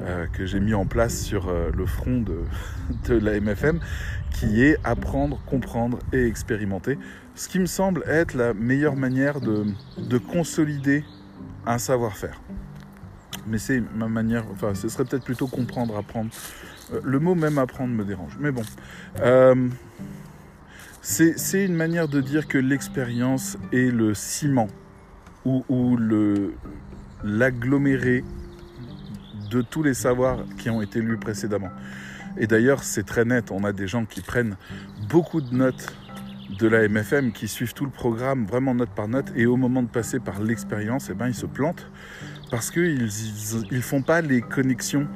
euh, 0.00 0.60
mis 0.60 0.74
en 0.74 0.86
place 0.86 1.20
sur 1.22 1.48
euh, 1.48 1.70
le 1.74 1.86
front 1.86 2.22
de, 2.22 2.44
la 3.14 3.40
MFM, 3.40 3.80
qui 4.32 4.62
est 4.62 4.76
apprendre, 4.84 5.40
comprendre 5.46 5.98
et 6.12 6.26
expérimenter 6.26 6.98
ce 7.34 7.48
qui 7.48 7.58
me 7.58 7.66
semble 7.66 8.02
être 8.06 8.34
la 8.34 8.54
meilleure 8.54 8.96
manière 8.96 9.40
de, 9.40 9.64
consolider 10.18 11.04
un 11.66 11.78
savoir-faire. 11.78 12.40
Mais 13.46 13.58
c'est 13.58 13.82
ma 13.94 14.08
manière, 14.08 14.44
enfin 14.52 14.74
ce 14.74 14.88
serait 14.88 15.04
peut-être 15.04 15.24
plutôt 15.24 15.46
comprendre, 15.46 15.96
apprendre. 15.96 16.30
Euh, 16.92 17.00
le 17.04 17.18
mot 17.18 17.34
même 17.34 17.58
apprendre 17.58 17.92
me 17.92 18.04
dérange. 18.04 18.36
Mais 18.40 18.50
bon, 18.50 18.62
c'est 21.08 21.64
une 21.64 21.76
manière 21.76 22.08
de 22.08 22.20
dire 22.20 22.48
que 22.48 22.58
l'expérience 22.58 23.56
est 23.72 23.92
le 23.92 24.12
ciment 24.12 24.66
ou, 25.44 25.96
l'aggloméré 27.22 28.24
de 29.48 29.62
tous 29.62 29.84
les 29.84 29.94
savoirs 29.94 30.44
qui 30.58 30.68
ont 30.68 30.82
été 30.82 31.00
lus 31.00 31.16
précédemment. 31.16 31.70
Et 32.36 32.48
d'ailleurs, 32.48 32.82
c'est 32.82 33.04
très 33.04 33.24
net, 33.24 33.52
on 33.52 33.62
a 33.62 33.72
des 33.72 33.86
gens 33.86 34.04
qui 34.04 34.20
prennent 34.20 34.56
beaucoup 35.08 35.40
de 35.40 35.54
notes 35.54 35.94
de 36.58 36.66
la 36.66 36.88
MFM 36.88 37.32
qui 37.32 37.46
suivent 37.46 37.72
tout 37.72 37.84
le 37.84 37.92
programme 37.92 38.44
vraiment 38.44 38.74
note 38.74 38.90
par 38.90 39.06
note 39.06 39.32
et 39.36 39.46
au 39.46 39.56
moment 39.56 39.84
de 39.84 39.88
passer 39.88 40.18
par 40.18 40.42
l'expérience, 40.42 41.08
eh 41.08 41.14
ben, 41.14 41.28
ils 41.28 41.34
se 41.34 41.46
plantent 41.46 41.86
parce 42.50 42.72
qu'ils 42.72 43.08
ne 43.70 43.80
font 43.80 44.02
pas 44.02 44.22
les 44.22 44.40
connexions. 44.40 45.06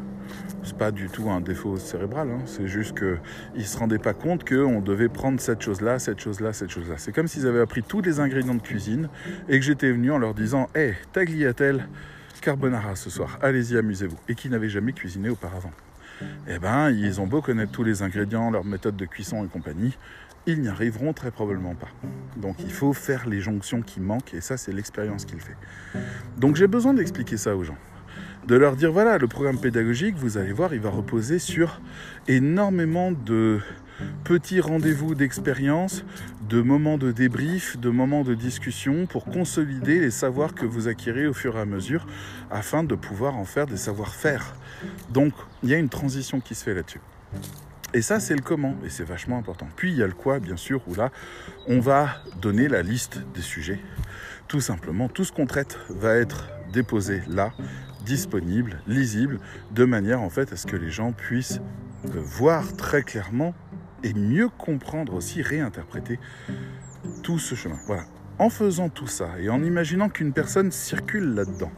C'est 0.62 0.76
pas 0.76 0.90
du 0.90 1.08
tout 1.08 1.30
un 1.30 1.40
défaut 1.40 1.78
cérébral, 1.78 2.28
hein. 2.30 2.42
c'est 2.44 2.68
juste 2.68 2.98
qu'ils 2.98 3.18
ne 3.56 3.62
se 3.62 3.78
rendaient 3.78 3.98
pas 3.98 4.12
compte 4.12 4.46
qu'on 4.46 4.80
devait 4.80 5.08
prendre 5.08 5.40
cette 5.40 5.62
chose-là, 5.62 5.98
cette 5.98 6.20
chose-là, 6.20 6.52
cette 6.52 6.70
chose-là. 6.70 6.96
C'est 6.98 7.12
comme 7.12 7.28
s'ils 7.28 7.46
avaient 7.46 7.60
appris 7.60 7.82
tous 7.82 8.02
les 8.02 8.20
ingrédients 8.20 8.54
de 8.54 8.62
cuisine 8.62 9.08
et 9.48 9.58
que 9.58 9.64
j'étais 9.64 9.90
venu 9.90 10.12
en 10.12 10.18
leur 10.18 10.34
disant 10.34 10.68
Hé, 10.74 10.80
hey, 10.80 10.94
tagliatelle 11.12 11.88
carbonara 12.42 12.94
ce 12.96 13.10
soir, 13.10 13.38
allez-y, 13.42 13.76
amusez-vous. 13.78 14.18
Et 14.28 14.34
qui 14.34 14.48
n'avaient 14.48 14.68
jamais 14.68 14.92
cuisiné 14.92 15.30
auparavant. 15.30 15.72
Eh 16.48 16.58
ben, 16.58 16.90
ils 16.90 17.20
ont 17.20 17.26
beau 17.26 17.40
connaître 17.40 17.72
tous 17.72 17.84
les 17.84 18.02
ingrédients, 18.02 18.50
leur 18.50 18.64
méthode 18.64 18.96
de 18.96 19.06
cuisson 19.06 19.44
et 19.44 19.48
compagnie, 19.48 19.96
ils 20.46 20.60
n'y 20.60 20.68
arriveront 20.68 21.12
très 21.12 21.30
probablement 21.30 21.74
pas. 21.74 21.88
Donc 22.36 22.56
il 22.60 22.72
faut 22.72 22.92
faire 22.92 23.28
les 23.28 23.40
jonctions 23.40 23.82
qui 23.82 24.00
manquent 24.00 24.34
et 24.34 24.40
ça 24.40 24.56
c'est 24.56 24.72
l'expérience 24.72 25.24
qu'il 25.24 25.40
fait. 25.40 25.56
Donc 26.36 26.56
j'ai 26.56 26.66
besoin 26.66 26.94
d'expliquer 26.94 27.36
ça 27.36 27.56
aux 27.56 27.64
gens. 27.64 27.76
De 28.46 28.56
leur 28.56 28.74
dire 28.76 28.90
voilà, 28.90 29.18
le 29.18 29.28
programme 29.28 29.58
pédagogique, 29.58 30.16
vous 30.16 30.38
allez 30.38 30.52
voir, 30.52 30.74
il 30.74 30.80
va 30.80 30.90
reposer 30.90 31.38
sur 31.38 31.80
énormément 32.26 33.12
de 33.12 33.60
petits 34.24 34.60
rendez-vous 34.60 35.14
d'expérience, 35.14 36.04
de 36.48 36.62
moments 36.62 36.98
de 36.98 37.12
débrief, 37.12 37.78
de 37.78 37.90
moments 37.90 38.22
de 38.22 38.34
discussion 38.34 39.06
pour 39.06 39.26
consolider 39.26 40.00
les 40.00 40.10
savoirs 40.10 40.54
que 40.54 40.64
vous 40.64 40.88
acquérez 40.88 41.26
au 41.26 41.34
fur 41.34 41.56
et 41.56 41.60
à 41.60 41.66
mesure 41.66 42.06
afin 42.50 42.82
de 42.82 42.94
pouvoir 42.94 43.36
en 43.36 43.44
faire 43.44 43.66
des 43.66 43.76
savoir-faire. 43.76 44.54
Donc 45.10 45.34
il 45.62 45.68
y 45.68 45.74
a 45.74 45.78
une 45.78 45.90
transition 45.90 46.40
qui 46.40 46.54
se 46.54 46.64
fait 46.64 46.74
là-dessus. 46.74 47.00
Et 47.92 48.02
ça, 48.02 48.20
c'est 48.20 48.36
le 48.36 48.42
comment, 48.42 48.76
et 48.84 48.88
c'est 48.88 49.04
vachement 49.04 49.36
important. 49.36 49.68
Puis 49.74 49.90
il 49.90 49.98
y 49.98 50.02
a 50.02 50.06
le 50.06 50.12
quoi, 50.12 50.38
bien 50.38 50.56
sûr, 50.56 50.80
où 50.86 50.94
là, 50.94 51.10
on 51.66 51.80
va 51.80 52.22
donner 52.40 52.68
la 52.68 52.82
liste 52.82 53.20
des 53.34 53.42
sujets. 53.42 53.80
Tout 54.46 54.60
simplement, 54.60 55.08
tout 55.08 55.24
ce 55.24 55.32
qu'on 55.32 55.46
traite 55.46 55.78
va 55.88 56.14
être 56.14 56.48
déposé 56.72 57.22
là, 57.28 57.52
disponible, 58.04 58.80
lisible, 58.86 59.38
de 59.72 59.84
manière 59.84 60.20
en 60.20 60.30
fait 60.30 60.52
à 60.52 60.56
ce 60.56 60.66
que 60.66 60.76
les 60.76 60.90
gens 60.90 61.12
puissent 61.12 61.60
euh, 62.06 62.20
voir 62.20 62.76
très 62.76 63.02
clairement 63.02 63.54
et 64.02 64.14
mieux 64.14 64.48
comprendre 64.48 65.14
aussi, 65.14 65.42
réinterpréter 65.42 66.18
tout 67.22 67.38
ce 67.38 67.54
chemin. 67.54 67.78
Voilà. 67.86 68.04
En 68.38 68.48
faisant 68.48 68.88
tout 68.88 69.06
ça 69.06 69.38
et 69.38 69.50
en 69.50 69.62
imaginant 69.62 70.08
qu'une 70.08 70.32
personne 70.32 70.72
circule 70.72 71.34
là-dedans, 71.34 71.72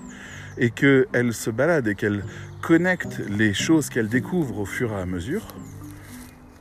et 0.58 0.70
qu'elle 0.70 1.32
se 1.32 1.50
balade 1.50 1.88
et 1.88 1.94
qu'elle 1.94 2.24
connecte 2.60 3.18
les 3.28 3.54
choses 3.54 3.88
qu'elle 3.88 4.08
découvre 4.08 4.58
au 4.58 4.64
fur 4.64 4.92
et 4.92 5.00
à 5.00 5.06
mesure, 5.06 5.46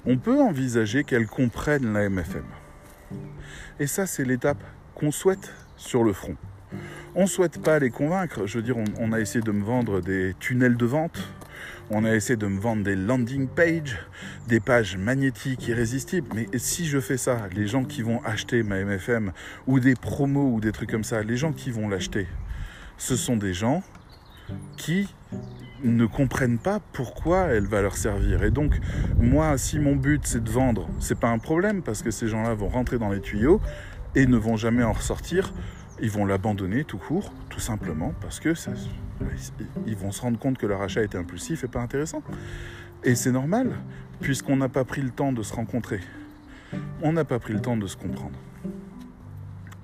on 0.05 0.17
peut 0.17 0.39
envisager 0.39 1.03
qu'elle 1.03 1.27
comprenne 1.27 1.93
la 1.93 2.09
MFM. 2.09 2.45
Et 3.79 3.87
ça, 3.87 4.05
c'est 4.05 4.25
l'étape 4.25 4.63
qu'on 4.95 5.11
souhaite 5.11 5.53
sur 5.77 6.03
le 6.03 6.13
front. 6.13 6.35
On 7.13 7.23
ne 7.23 7.27
souhaite 7.27 7.61
pas 7.61 7.77
les 7.77 7.89
convaincre. 7.89 8.45
Je 8.45 8.57
veux 8.57 8.63
dire, 8.63 8.77
on, 8.97 9.11
a 9.11 9.19
essayé 9.19 9.41
de 9.41 9.51
me 9.51 9.65
vendre 9.65 9.99
des 9.99 10.33
tunnels 10.39 10.77
de 10.77 10.85
vente, 10.85 11.21
on 11.89 12.05
a 12.05 12.15
essayé 12.15 12.37
de 12.37 12.47
me 12.47 12.57
vendre 12.57 12.83
des 12.83 12.95
landing 12.95 13.49
pages, 13.49 13.99
des 14.47 14.61
pages 14.61 14.95
magnétiques 14.95 15.67
irrésistibles. 15.67 16.29
Mais 16.33 16.47
si 16.55 16.85
je 16.85 17.01
fais 17.01 17.17
ça, 17.17 17.49
les 17.53 17.67
gens 17.67 17.83
qui 17.83 18.01
vont 18.01 18.23
acheter 18.23 18.63
ma 18.63 18.81
MFM 18.81 19.33
ou 19.67 19.81
des 19.81 19.95
promos 19.95 20.53
ou 20.53 20.61
des 20.61 20.71
trucs 20.71 20.89
comme 20.89 21.03
ça, 21.03 21.21
les 21.21 21.35
gens 21.35 21.51
qui 21.51 21.69
vont 21.69 21.89
l'acheter, 21.89 22.27
ce 22.97 23.17
sont 23.17 23.35
des 23.35 23.53
gens 23.53 23.83
qui 24.77 25.13
ne 25.83 26.05
comprennent 26.05 26.59
pas 26.59 26.79
pourquoi 26.93 27.47
elle 27.47 27.65
va 27.65 27.81
leur 27.81 27.97
servir. 27.97 28.41
Et 28.43 28.51
donc, 28.51 28.79
moi, 29.17 29.57
si 29.57 29.79
mon 29.79 29.97
but 29.97 30.21
c'est 30.25 30.43
de 30.43 30.49
vendre, 30.49 30.87
c'est 30.99 31.19
pas 31.19 31.29
un 31.29 31.39
problème 31.39 31.81
parce 31.81 32.03
que 32.03 32.11
ces 32.11 32.29
gens-là 32.29 32.53
vont 32.53 32.69
rentrer 32.69 32.99
dans 32.99 33.09
les 33.09 33.19
tuyaux 33.19 33.59
et 34.15 34.27
ne 34.27 34.37
vont 34.37 34.55
jamais 34.55 34.83
en 34.83 34.93
ressortir 34.93 35.53
ils 36.01 36.09
vont 36.09 36.25
l'abandonner 36.25 36.83
tout 36.83 36.97
court, 36.97 37.31
tout 37.49 37.59
simplement 37.59 38.13
parce 38.21 38.39
que 38.39 38.53
ils 39.85 39.95
vont 39.95 40.11
se 40.11 40.21
rendre 40.21 40.39
compte 40.39 40.57
que 40.57 40.65
leur 40.65 40.81
achat 40.81 41.03
était 41.03 41.17
impulsif 41.17 41.63
et 41.63 41.67
pas 41.67 41.79
intéressant. 41.79 42.23
Et 43.03 43.15
c'est 43.15 43.31
normal, 43.31 43.71
puisqu'on 44.19 44.57
n'a 44.57 44.69
pas 44.69 44.83
pris 44.83 45.01
le 45.01 45.11
temps 45.11 45.31
de 45.31 45.43
se 45.43 45.53
rencontrer. 45.53 45.99
On 47.01 47.13
n'a 47.13 47.23
pas 47.23 47.39
pris 47.39 47.53
le 47.53 47.61
temps 47.61 47.77
de 47.77 47.87
se 47.87 47.97
comprendre. 47.97 48.37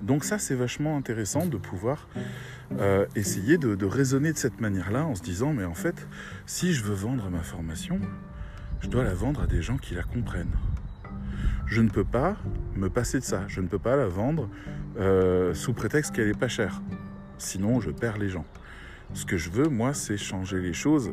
Donc 0.02 0.24
ça, 0.24 0.38
c'est 0.38 0.54
vachement 0.54 0.96
intéressant 0.96 1.46
de 1.46 1.56
pouvoir 1.56 2.08
euh, 2.78 3.06
essayer 3.14 3.58
de, 3.58 3.74
de 3.74 3.86
raisonner 3.86 4.32
de 4.32 4.38
cette 4.38 4.60
manière-là 4.60 5.04
en 5.04 5.14
se 5.14 5.22
disant, 5.22 5.52
mais 5.52 5.64
en 5.64 5.74
fait, 5.74 6.06
si 6.46 6.72
je 6.72 6.82
veux 6.84 6.94
vendre 6.94 7.28
ma 7.30 7.42
formation, 7.42 8.00
je 8.80 8.88
dois 8.88 9.04
la 9.04 9.14
vendre 9.14 9.42
à 9.42 9.46
des 9.46 9.62
gens 9.62 9.76
qui 9.76 9.94
la 9.94 10.02
comprennent 10.02 10.56
je 11.68 11.82
ne 11.82 11.88
peux 11.88 12.04
pas 12.04 12.36
me 12.74 12.88
passer 12.88 13.20
de 13.20 13.24
ça. 13.24 13.44
Je 13.46 13.60
ne 13.60 13.68
peux 13.68 13.78
pas 13.78 13.96
la 13.96 14.06
vendre 14.06 14.48
euh, 14.98 15.54
sous 15.54 15.74
prétexte 15.74 16.14
qu'elle 16.14 16.28
est 16.28 16.38
pas 16.38 16.48
chère. 16.48 16.80
Sinon, 17.36 17.80
je 17.80 17.90
perds 17.90 18.18
les 18.18 18.28
gens. 18.28 18.46
Ce 19.14 19.24
que 19.24 19.36
je 19.36 19.50
veux, 19.50 19.68
moi, 19.68 19.94
c'est 19.94 20.16
changer 20.16 20.60
les 20.60 20.72
choses 20.72 21.12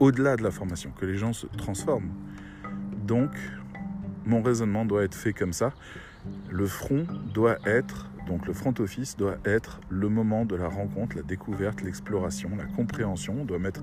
au-delà 0.00 0.36
de 0.36 0.42
la 0.42 0.50
formation, 0.50 0.90
que 0.90 1.06
les 1.06 1.16
gens 1.16 1.32
se 1.32 1.46
transforment. 1.46 2.10
Donc, 3.06 3.30
mon 4.24 4.42
raisonnement 4.42 4.84
doit 4.84 5.04
être 5.04 5.14
fait 5.14 5.32
comme 5.32 5.52
ça. 5.52 5.72
Le 6.50 6.66
front 6.66 7.06
doit 7.32 7.56
être 7.64 8.10
donc 8.26 8.46
le 8.46 8.52
front 8.52 8.74
office 8.78 9.16
doit 9.16 9.36
être 9.44 9.80
le 9.88 10.08
moment 10.08 10.44
de 10.44 10.56
la 10.56 10.68
rencontre, 10.68 11.16
la 11.16 11.22
découverte, 11.22 11.82
l'exploration, 11.82 12.50
la 12.56 12.64
compréhension. 12.64 13.36
On 13.40 13.44
doit 13.44 13.58
mettre 13.58 13.80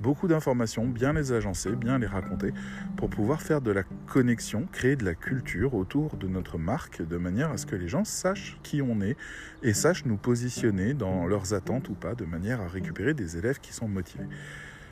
beaucoup 0.00 0.28
d'informations, 0.28 0.86
bien 0.86 1.12
les 1.12 1.32
agencer, 1.32 1.70
bien 1.72 1.98
les 1.98 2.06
raconter, 2.06 2.52
pour 2.96 3.08
pouvoir 3.08 3.40
faire 3.40 3.60
de 3.60 3.70
la 3.70 3.82
connexion, 4.06 4.66
créer 4.72 4.96
de 4.96 5.04
la 5.04 5.14
culture 5.14 5.74
autour 5.74 6.16
de 6.16 6.26
notre 6.26 6.58
marque, 6.58 7.02
de 7.02 7.16
manière 7.16 7.50
à 7.50 7.56
ce 7.56 7.66
que 7.66 7.76
les 7.76 7.88
gens 7.88 8.04
sachent 8.04 8.58
qui 8.62 8.82
on 8.82 9.00
est 9.00 9.16
et 9.62 9.72
sachent 9.72 10.04
nous 10.04 10.16
positionner 10.16 10.94
dans 10.94 11.26
leurs 11.26 11.54
attentes 11.54 11.88
ou 11.88 11.94
pas, 11.94 12.14
de 12.14 12.24
manière 12.24 12.60
à 12.60 12.68
récupérer 12.68 13.14
des 13.14 13.36
élèves 13.36 13.60
qui 13.60 13.72
sont 13.72 13.88
motivés. 13.88 14.26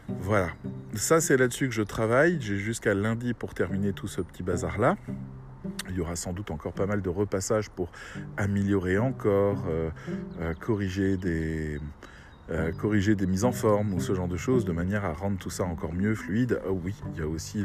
Voilà, 0.09 0.49
ça 0.95 1.21
c'est 1.21 1.37
là-dessus 1.37 1.69
que 1.69 1.75
je 1.75 1.83
travaille. 1.83 2.39
J'ai 2.41 2.57
jusqu'à 2.57 2.95
lundi 2.95 3.35
pour 3.35 3.55
terminer 3.55 3.93
tout 3.93 4.09
ce 4.09 4.21
petit 4.21 4.43
bazar-là. 4.43 4.97
Il 5.89 5.97
y 5.97 6.01
aura 6.01 6.17
sans 6.17 6.33
doute 6.33 6.51
encore 6.51 6.73
pas 6.73 6.87
mal 6.87 7.03
de 7.03 7.09
repassages 7.09 7.71
pour 7.71 7.91
améliorer 8.37 8.99
encore, 8.99 9.65
euh, 9.69 9.91
euh, 10.41 10.55
corriger, 10.55 11.17
des, 11.17 11.81
euh, 12.51 12.73
corriger 12.73 13.15
des 13.15 13.27
mises 13.27 13.45
en 13.45 13.53
forme 13.53 13.95
ou 13.95 14.01
ce 14.01 14.15
genre 14.15 14.29
de 14.29 14.37
choses 14.37 14.65
de 14.65 14.73
manière 14.73 15.05
à 15.05 15.13
rendre 15.13 15.39
tout 15.39 15.51
ça 15.51 15.65
encore 15.65 15.93
mieux 15.93 16.15
fluide. 16.15 16.61
Ah 16.65 16.71
oui, 16.71 16.95
il 17.13 17.21
y 17.21 17.23
a 17.23 17.29
aussi 17.29 17.65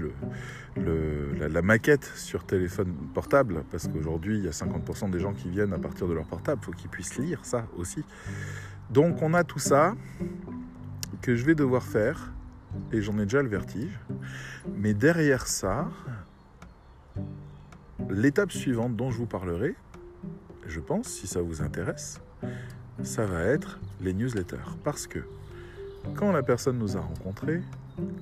le, 0.76 1.48
la, 1.48 1.62
maquette 1.62 2.06
sur 2.16 2.46
téléphone 2.46 2.94
portable 3.14 3.64
parce 3.72 3.88
qu'aujourd'hui 3.88 4.38
il 4.38 4.46
y 4.46 4.48
a 4.48 4.52
50% 4.52 5.10
des 5.10 5.20
gens 5.20 5.34
qui 5.34 5.50
viennent 5.50 5.74
à 5.74 5.80
partir 5.80 6.08
de 6.08 6.14
leur 6.14 6.26
portable. 6.26 6.62
Il 6.62 6.66
faut 6.66 6.72
qu'ils 6.72 6.90
puissent 6.90 7.18
lire 7.18 7.40
ça 7.44 7.66
aussi. 7.78 8.04
Donc 8.92 9.22
on 9.22 9.34
a 9.34 9.44
tout 9.44 9.60
ça 9.60 9.96
que 11.22 11.36
je 11.36 11.44
vais 11.44 11.56
devoir 11.56 11.84
faire 11.84 12.32
et 12.92 13.02
j'en 13.02 13.18
ai 13.18 13.24
déjà 13.24 13.42
le 13.42 13.50
vertige. 13.50 14.00
Mais 14.76 14.94
derrière 14.94 15.48
ça, 15.48 15.90
L'étape 18.10 18.52
suivante 18.52 18.96
dont 18.96 19.12
je 19.12 19.18
vous 19.18 19.26
parlerai, 19.26 19.76
je 20.68 20.80
pense, 20.80 21.08
si 21.08 21.28
ça 21.28 21.42
vous 21.42 21.62
intéresse, 21.62 22.22
ça 23.04 23.26
va 23.26 23.42
être 23.44 23.80
les 24.02 24.14
newsletters. 24.14 24.78
Parce 24.84 25.08
que 25.08 25.20
quand 26.16 26.32
la 26.32 26.44
personne 26.44 26.78
nous 26.78 26.98
a 26.98 27.02
rencontrés, 27.02 27.62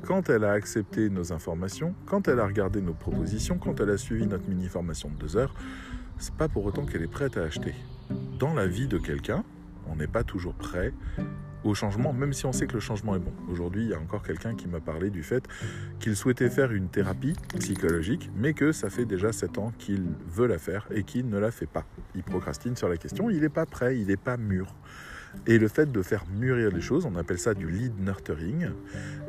quand 0.04 0.30
elle 0.30 0.44
a 0.44 0.52
accepté 0.52 1.10
nos 1.10 1.34
informations, 1.34 1.94
quand 2.06 2.28
elle 2.28 2.40
a 2.40 2.46
regardé 2.46 2.82
nos 2.82 2.94
propositions, 2.94 3.58
quand 3.58 3.80
elle 3.80 3.90
a 3.90 3.98
suivi 3.98 4.26
notre 4.26 4.48
mini-formation 4.48 5.10
de 5.10 5.16
deux 5.16 5.38
heures, 5.38 5.54
c'est 6.18 6.34
pas 6.36 6.48
pour 6.48 6.66
autant 6.66 6.86
qu'elle 6.86 7.04
est 7.04 7.08
prête 7.08 7.38
à 7.38 7.44
acheter. 7.44 7.76
Dans 8.40 8.54
la 8.54 8.68
vie 8.68 8.88
de 8.88 8.98
quelqu'un, 8.98 9.44
on 9.96 10.00
n'est 10.00 10.08
pas 10.08 10.24
toujours 10.24 10.54
prêt 10.54 10.94
au 11.64 11.74
changement, 11.74 12.14
même 12.14 12.32
si 12.32 12.46
on 12.46 12.54
sait 12.54 12.68
que 12.68 12.74
le 12.74 12.80
changement 12.80 13.16
est 13.16 13.20
bon. 13.20 13.34
Aujourd'hui, 13.50 13.84
il 13.84 13.90
y 13.90 13.94
a 13.94 14.00
encore 14.00 14.22
quelqu'un 14.22 14.54
qui 14.54 14.68
m'a 14.68 14.80
parlé 14.80 15.10
du 15.10 15.24
fait 15.24 15.44
qu'il 16.00 16.16
souhaitait 16.16 16.50
faire 16.50 16.72
une 16.72 16.90
thérapie 16.90 17.34
psychologique, 17.60 18.30
mais 18.36 18.54
que 18.54 18.72
ça 18.72 18.92
fait 18.92 19.06
déjà 19.06 19.32
7 19.32 19.58
ans 19.58 19.74
qu'il 19.80 20.04
veut 20.28 20.46
la 20.46 20.60
faire 20.60 20.88
et 20.92 21.04
qu'il 21.04 21.28
ne 21.28 21.40
la 21.40 21.50
fait 21.50 21.66
pas. 21.66 21.86
Il 22.14 22.24
procrastine 22.24 22.76
sur 22.76 22.88
la 22.88 22.98
question, 22.98 23.30
il 23.32 23.42
n'est 23.42 23.50
pas 23.50 23.66
prêt, 23.66 23.98
il 23.98 24.08
n'est 24.08 24.18
pas 24.18 24.38
mûr. 24.38 24.76
Et 25.48 25.58
le 25.58 25.68
fait 25.68 25.92
de 25.92 26.02
faire 26.02 26.26
mûrir 26.28 26.70
les 26.70 26.82
choses, 26.82 27.06
on 27.06 27.16
appelle 27.16 27.40
ça 27.40 27.54
du 27.54 27.70
lead 27.70 28.00
nurturing. 28.00 28.70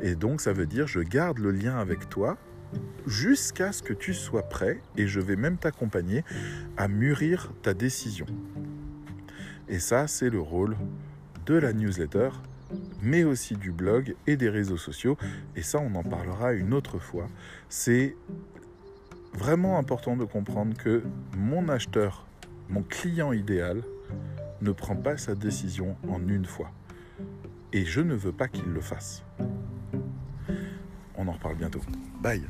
Et 0.01 0.15
donc 0.15 0.39
ça 0.41 0.53
veut 0.53 0.67
dire 0.67 0.87
je 0.87 0.99
garde 0.99 1.39
le 1.39 1.51
lien 1.51 1.77
avec 1.77 2.07
toi 2.07 2.37
jusqu'à 3.07 3.71
ce 3.71 3.81
que 3.81 3.93
tu 3.93 4.13
sois 4.13 4.43
prêt 4.43 4.81
et 4.95 5.07
je 5.07 5.19
vais 5.19 5.35
même 5.35 5.57
t'accompagner 5.57 6.23
à 6.77 6.87
mûrir 6.87 7.51
ta 7.61 7.73
décision. 7.73 8.25
Et 9.69 9.79
ça, 9.79 10.07
c'est 10.07 10.29
le 10.29 10.39
rôle 10.39 10.77
de 11.45 11.55
la 11.55 11.73
newsletter, 11.73 12.29
mais 13.01 13.23
aussi 13.23 13.55
du 13.55 13.71
blog 13.71 14.15
et 14.25 14.37
des 14.37 14.49
réseaux 14.49 14.77
sociaux. 14.77 15.17
Et 15.55 15.61
ça, 15.61 15.79
on 15.79 15.93
en 15.95 16.03
parlera 16.03 16.53
une 16.53 16.73
autre 16.73 16.99
fois. 16.99 17.27
C'est 17.69 18.15
vraiment 19.33 19.77
important 19.77 20.17
de 20.17 20.25
comprendre 20.25 20.75
que 20.77 21.03
mon 21.37 21.69
acheteur, 21.69 22.25
mon 22.69 22.83
client 22.83 23.33
idéal, 23.33 23.83
ne 24.61 24.71
prend 24.71 24.95
pas 24.95 25.17
sa 25.17 25.35
décision 25.35 25.95
en 26.09 26.27
une 26.27 26.45
fois. 26.45 26.71
Et 27.73 27.85
je 27.85 28.01
ne 28.01 28.15
veux 28.15 28.31
pas 28.31 28.47
qu'il 28.47 28.71
le 28.71 28.81
fasse. 28.81 29.23
On 31.15 31.27
en 31.27 31.33
reparle 31.33 31.55
bientôt. 31.55 31.81
Bye 32.21 32.43